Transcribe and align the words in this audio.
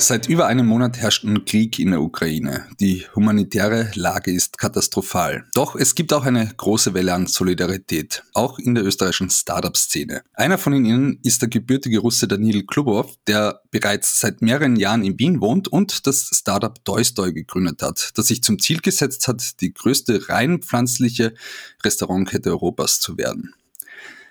Seit 0.00 0.28
über 0.28 0.46
einem 0.46 0.66
Monat 0.66 0.96
herrscht 0.96 1.24
ein 1.24 1.44
Krieg 1.44 1.80
in 1.80 1.90
der 1.90 2.00
Ukraine. 2.00 2.66
Die 2.78 3.04
humanitäre 3.16 3.90
Lage 3.94 4.30
ist 4.30 4.56
katastrophal. 4.56 5.44
Doch 5.54 5.74
es 5.74 5.96
gibt 5.96 6.12
auch 6.12 6.24
eine 6.24 6.52
große 6.56 6.94
Welle 6.94 7.12
an 7.12 7.26
Solidarität, 7.26 8.22
auch 8.32 8.60
in 8.60 8.76
der 8.76 8.84
österreichischen 8.84 9.28
Startup-Szene. 9.28 10.22
Einer 10.34 10.56
von 10.56 10.72
ihnen 10.72 11.18
ist 11.24 11.42
der 11.42 11.48
gebürtige 11.48 11.98
Russe 11.98 12.28
Danil 12.28 12.64
Klubov, 12.64 13.16
der 13.26 13.60
bereits 13.72 14.20
seit 14.20 14.40
mehreren 14.40 14.76
Jahren 14.76 15.02
in 15.02 15.18
Wien 15.18 15.40
wohnt 15.40 15.66
und 15.66 16.06
das 16.06 16.30
Startup 16.32 16.82
Doistoy 16.84 17.32
gegründet 17.32 17.82
hat, 17.82 18.12
das 18.14 18.28
sich 18.28 18.42
zum 18.44 18.60
Ziel 18.60 18.80
gesetzt 18.80 19.26
hat, 19.26 19.60
die 19.60 19.74
größte 19.74 20.28
rein 20.28 20.62
pflanzliche 20.62 21.34
Restaurantkette 21.82 22.50
Europas 22.50 23.00
zu 23.00 23.18
werden. 23.18 23.52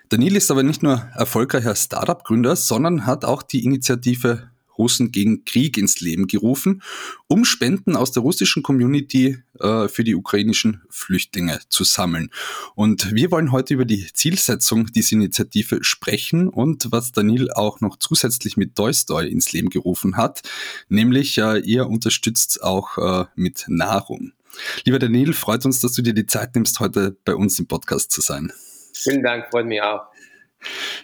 Danil 0.08 0.34
ist 0.34 0.50
aber 0.50 0.62
nicht 0.62 0.82
nur 0.82 1.06
erfolgreicher 1.14 1.76
Startup-Gründer, 1.76 2.56
sondern 2.56 3.04
hat 3.04 3.26
auch 3.26 3.42
die 3.42 3.64
Initiative 3.64 4.50
Russen 4.78 5.12
gegen 5.12 5.44
Krieg 5.44 5.76
ins 5.76 6.00
Leben 6.00 6.26
gerufen, 6.26 6.82
um 7.26 7.44
Spenden 7.44 7.96
aus 7.96 8.12
der 8.12 8.22
russischen 8.22 8.62
Community 8.62 9.38
äh, 9.60 9.88
für 9.88 10.04
die 10.04 10.14
ukrainischen 10.14 10.82
Flüchtlinge 10.88 11.60
zu 11.68 11.84
sammeln. 11.84 12.30
Und 12.74 13.14
wir 13.14 13.30
wollen 13.30 13.52
heute 13.52 13.74
über 13.74 13.84
die 13.84 14.06
Zielsetzung 14.12 14.86
dieser 14.86 15.14
Initiative 15.14 15.78
sprechen 15.82 16.48
und 16.48 16.90
was 16.90 17.12
Daniel 17.12 17.50
auch 17.50 17.80
noch 17.80 17.96
zusätzlich 17.96 18.56
mit 18.56 18.78
Doistoy 18.78 19.28
ins 19.28 19.52
Leben 19.52 19.70
gerufen 19.70 20.16
hat, 20.16 20.42
nämlich 20.88 21.38
äh, 21.38 21.58
ihr 21.58 21.88
unterstützt 21.88 22.62
auch 22.62 22.98
äh, 22.98 23.26
mit 23.34 23.64
Nahrung. 23.68 24.32
Lieber 24.84 24.98
Daniel, 24.98 25.32
freut 25.32 25.64
uns, 25.64 25.80
dass 25.80 25.92
du 25.92 26.02
dir 26.02 26.14
die 26.14 26.26
Zeit 26.26 26.54
nimmst, 26.54 26.80
heute 26.80 27.16
bei 27.24 27.34
uns 27.34 27.58
im 27.58 27.66
Podcast 27.66 28.10
zu 28.10 28.20
sein. 28.20 28.52
Vielen 28.94 29.22
Dank, 29.22 29.46
freut 29.50 29.66
mich 29.66 29.80
auch. 29.80 30.07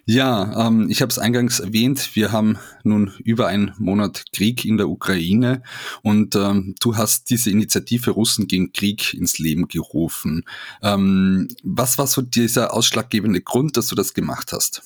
Ja, 0.07 0.67
ähm, 0.67 0.89
ich 0.91 1.01
habe 1.01 1.11
es 1.11 1.19
eingangs 1.19 1.61
erwähnt, 1.61 2.11
wir 2.15 2.33
haben 2.33 2.59
nun 2.83 3.13
über 3.25 3.47
einen 3.47 3.73
Monat 3.79 4.25
Krieg 4.35 4.65
in 4.65 4.77
der 4.77 4.89
Ukraine 4.89 5.63
und 6.03 6.35
ähm, 6.35 6.75
du 6.81 6.97
hast 6.97 7.31
diese 7.31 7.51
Initiative 7.51 8.11
Russen 8.11 8.49
gegen 8.49 8.73
Krieg 8.73 9.15
ins 9.15 9.39
Leben 9.39 9.69
gerufen. 9.69 10.45
Ähm, 10.83 11.49
was 11.63 11.99
war 11.99 12.07
so 12.07 12.21
dieser 12.21 12.75
ausschlaggebende 12.75 13.41
Grund, 13.41 13.77
dass 13.77 13.89
du 13.89 13.95
das 13.95 14.13
gemacht 14.13 14.53
hast? 14.53 14.83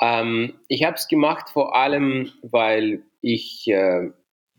Ähm, 0.00 0.54
ich 0.68 0.84
habe 0.84 0.96
es 0.96 1.08
gemacht 1.08 1.48
vor 1.50 1.74
allem, 1.76 2.30
weil 2.42 3.02
ich 3.22 3.66
äh, 3.68 4.10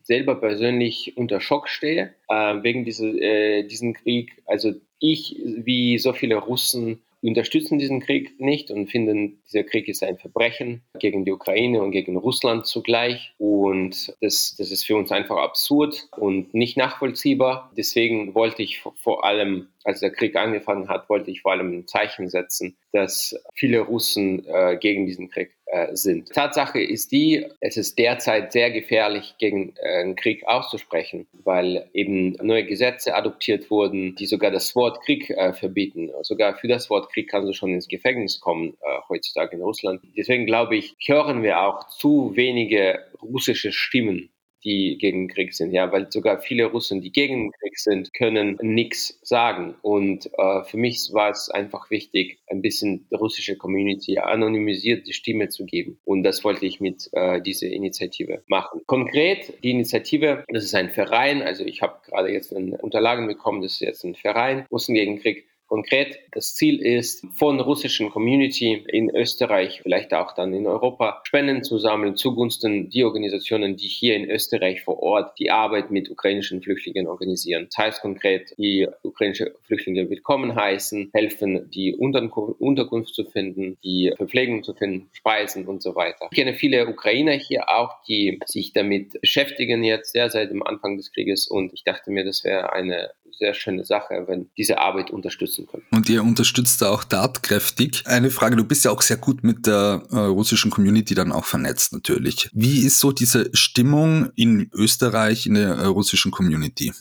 selber 0.02 0.36
persönlich 0.36 1.16
unter 1.18 1.42
Schock 1.42 1.68
stehe 1.70 2.16
äh, 2.30 2.64
wegen 2.64 2.86
dieser, 2.86 3.08
äh, 3.08 3.64
diesem 3.64 3.94
Krieg. 3.94 4.42
Also 4.46 4.74
ich, 5.00 5.40
wie 5.46 6.00
so 6.00 6.14
viele 6.14 6.38
Russen, 6.38 7.02
unterstützen 7.22 7.80
diesen 7.80 8.00
Krieg 8.00 8.40
nicht 8.40 8.72
und 8.72 8.88
finden, 8.88 9.42
dieser 9.48 9.64
Krieg 9.64 9.88
ist 9.88 10.04
ein 10.04 10.18
Verbrechen 10.18 10.84
gegen 11.00 11.26
die 11.26 11.32
Ukraine 11.32 11.82
und 11.82 11.92
gegen 11.92 12.16
Russland 12.18 12.66
zugleich. 12.66 13.34
Und 13.38 14.16
das, 14.22 14.56
das 14.58 14.72
ist 14.72 14.86
für 14.86 14.96
uns 14.96 15.12
einfach 15.12 15.38
absurd 15.38 16.08
und 16.18 16.54
nicht 16.54 16.78
nachvollziehbar. 16.78 17.72
Deswegen 17.76 18.36
wollte 18.36 18.64
ich 18.64 18.80
vor 18.80 19.24
allem, 19.26 19.70
als 19.84 20.00
der 20.00 20.12
Krieg 20.12 20.36
angefangen 20.36 20.90
hat, 20.90 21.10
wollte 21.10 21.32
ich 21.32 21.42
vor 21.42 21.52
allem 21.52 21.80
ein 21.80 21.88
Zeichen 21.88 22.30
setzen, 22.30 22.78
dass 22.92 23.36
viele 23.54 23.80
Russen 23.80 24.46
äh, 24.46 24.78
gegen 24.80 25.06
diesen 25.06 25.30
Krieg 25.30 25.57
sind. 25.94 26.30
Tatsache 26.34 26.82
ist 26.82 27.12
die, 27.12 27.46
es 27.60 27.78
ist 27.78 27.98
derzeit 28.00 28.52
sehr 28.52 28.72
gefährlich, 28.72 29.36
gegen 29.38 29.74
äh, 29.76 30.02
einen 30.02 30.16
Krieg 30.16 30.48
auszusprechen, 30.48 31.28
weil 31.44 31.90
eben 31.94 32.34
neue 32.42 32.66
Gesetze 32.66 33.16
adoptiert 33.16 33.70
wurden, 33.70 34.16
die 34.16 34.26
sogar 34.26 34.52
das 34.52 34.76
Wort 34.76 35.02
Krieg 35.04 35.30
äh, 35.30 35.54
verbieten. 35.54 36.12
Sogar 36.22 36.56
für 36.56 36.68
das 36.68 36.90
Wort 36.90 37.12
Krieg 37.12 37.30
kannst 37.30 37.50
du 37.50 37.54
schon 37.54 37.74
ins 37.74 37.88
Gefängnis 37.88 38.40
kommen 38.40 38.78
äh, 38.82 39.00
heutzutage 39.10 39.56
in 39.56 39.62
Russland. 39.62 40.02
Deswegen 40.16 40.46
glaube 40.46 40.78
ich, 40.78 40.96
hören 41.06 41.44
wir 41.44 41.62
auch 41.62 41.88
zu 41.90 42.32
wenige 42.36 43.00
russische 43.22 43.72
Stimmen 43.72 44.30
die 44.64 44.98
gegen 45.00 45.28
Krieg 45.28 45.54
sind. 45.54 45.72
Ja, 45.72 45.92
weil 45.92 46.12
sogar 46.12 46.40
viele 46.40 46.66
Russen, 46.66 47.02
die 47.02 47.12
gegen 47.12 47.52
Krieg 47.52 47.78
sind, 47.78 48.14
können 48.14 48.58
nichts 48.62 49.20
sagen. 49.22 49.76
Und 49.82 50.30
äh, 50.38 50.64
für 50.64 50.78
mich 50.78 51.10
war 51.14 51.30
es 51.30 51.50
einfach 51.50 51.90
wichtig, 51.90 52.40
ein 52.48 52.62
bisschen 52.62 53.08
der 53.12 53.20
russische 53.20 53.58
Community 53.58 54.18
anonymisiert 54.20 55.08
die 55.08 55.14
Stimme 55.14 55.50
zu 55.50 55.66
geben. 55.66 56.00
Und 56.06 56.24
das 56.24 56.44
wollte 56.44 56.66
ich 56.66 56.80
mit 56.80 57.10
äh, 57.14 57.42
dieser 57.42 57.68
Initiative 57.68 58.44
machen. 58.48 58.82
Konkret, 58.86 59.54
die 59.64 59.72
Initiative, 59.72 60.44
das 60.48 60.64
ist 60.64 60.76
ein 60.76 60.90
Verein. 60.90 61.42
Also 61.42 61.64
ich 61.64 61.82
habe 61.82 62.00
gerade 62.06 62.32
jetzt 62.32 62.52
Unterlagen 62.52 63.28
bekommen, 63.28 63.62
das 63.62 63.74
ist 63.74 63.82
jetzt 63.82 64.04
ein 64.04 64.16
Verein, 64.16 64.66
Russen 64.72 64.96
gegen 64.96 65.20
Krieg 65.20 65.46
Konkret, 65.68 66.20
das 66.32 66.56
Ziel 66.56 66.82
ist, 66.82 67.26
von 67.36 67.60
russischen 67.60 68.10
Community 68.10 68.86
in 68.88 69.14
Österreich, 69.14 69.82
vielleicht 69.84 70.14
auch 70.14 70.34
dann 70.34 70.54
in 70.54 70.66
Europa, 70.66 71.22
Spenden 71.26 71.62
zu 71.62 71.78
sammeln 71.78 72.16
zugunsten 72.16 72.90
die 72.90 73.04
Organisationen, 73.04 73.76
die 73.76 73.88
hier 73.88 74.16
in 74.16 74.30
Österreich 74.30 74.82
vor 74.82 75.04
Ort 75.04 75.38
die 75.40 75.52
Arbeit 75.52 75.92
mit 75.92 76.10
ukrainischen 76.10 76.62
Flüchtlingen 76.62 77.08
organisieren. 77.08 77.68
Das 77.70 77.84
heißt 77.84 78.02
konkret, 78.02 78.56
die 78.58 78.88
ukrainische 79.04 79.56
Flüchtlinge 79.64 80.10
willkommen 80.10 80.56
heißen, 80.56 81.10
helfen, 81.14 81.70
die 81.70 81.94
Unterkunft 81.94 83.14
zu 83.14 83.26
finden, 83.26 83.78
die 83.84 84.14
Verpflegung 84.16 84.64
zu 84.64 84.74
finden, 84.74 85.10
Speisen 85.12 85.68
und 85.68 85.84
so 85.84 85.96
weiter. 85.96 86.30
Ich 86.32 86.38
kenne 86.38 86.54
viele 86.54 86.88
Ukrainer 86.88 87.34
hier 87.34 87.70
auch, 87.70 88.02
die 88.08 88.40
sich 88.46 88.72
damit 88.72 89.20
beschäftigen 89.20 89.84
jetzt 89.84 90.14
sehr 90.14 90.30
seit 90.30 90.50
dem 90.50 90.64
Anfang 90.64 90.96
des 90.96 91.12
Krieges 91.12 91.48
und 91.48 91.74
ich 91.74 91.84
dachte 91.84 92.10
mir, 92.10 92.24
das 92.24 92.46
wäre 92.46 92.72
eine 92.72 93.10
sehr 93.38 93.54
schöne 93.54 93.86
Sache, 93.86 94.26
wenn 94.28 94.50
diese 94.58 94.80
Arbeit 94.80 95.12
unterstützen 95.12 95.68
können. 95.68 95.84
Und 95.92 96.10
ihr 96.10 96.24
unterstützt 96.24 96.82
da 96.82 96.90
auch 96.90 97.04
tatkräftig. 97.04 98.04
Eine 98.06 98.30
Frage, 98.30 98.56
du 98.56 98.64
bist 98.64 98.86
ja 98.86 98.92
auch 98.92 99.02
sehr 99.02 99.18
gut 99.18 99.44
mit 99.44 99.68
der 99.68 100.04
äh, 100.12 100.16
russischen 100.16 100.72
Community 100.72 101.16
dann 101.16 101.32
auch 101.32 101.46
vernetzt 101.46 101.94
natürlich. 101.94 102.50
Wie 102.54 102.86
ist 102.86 103.00
so 103.00 103.12
diese 103.12 103.50
Stimmung 103.54 104.32
in 104.36 104.70
Österreich, 104.74 105.46
in 105.46 105.56
der 105.56 105.70
äh, 105.70 105.86
russischen 105.86 106.32
Community? 106.32 106.92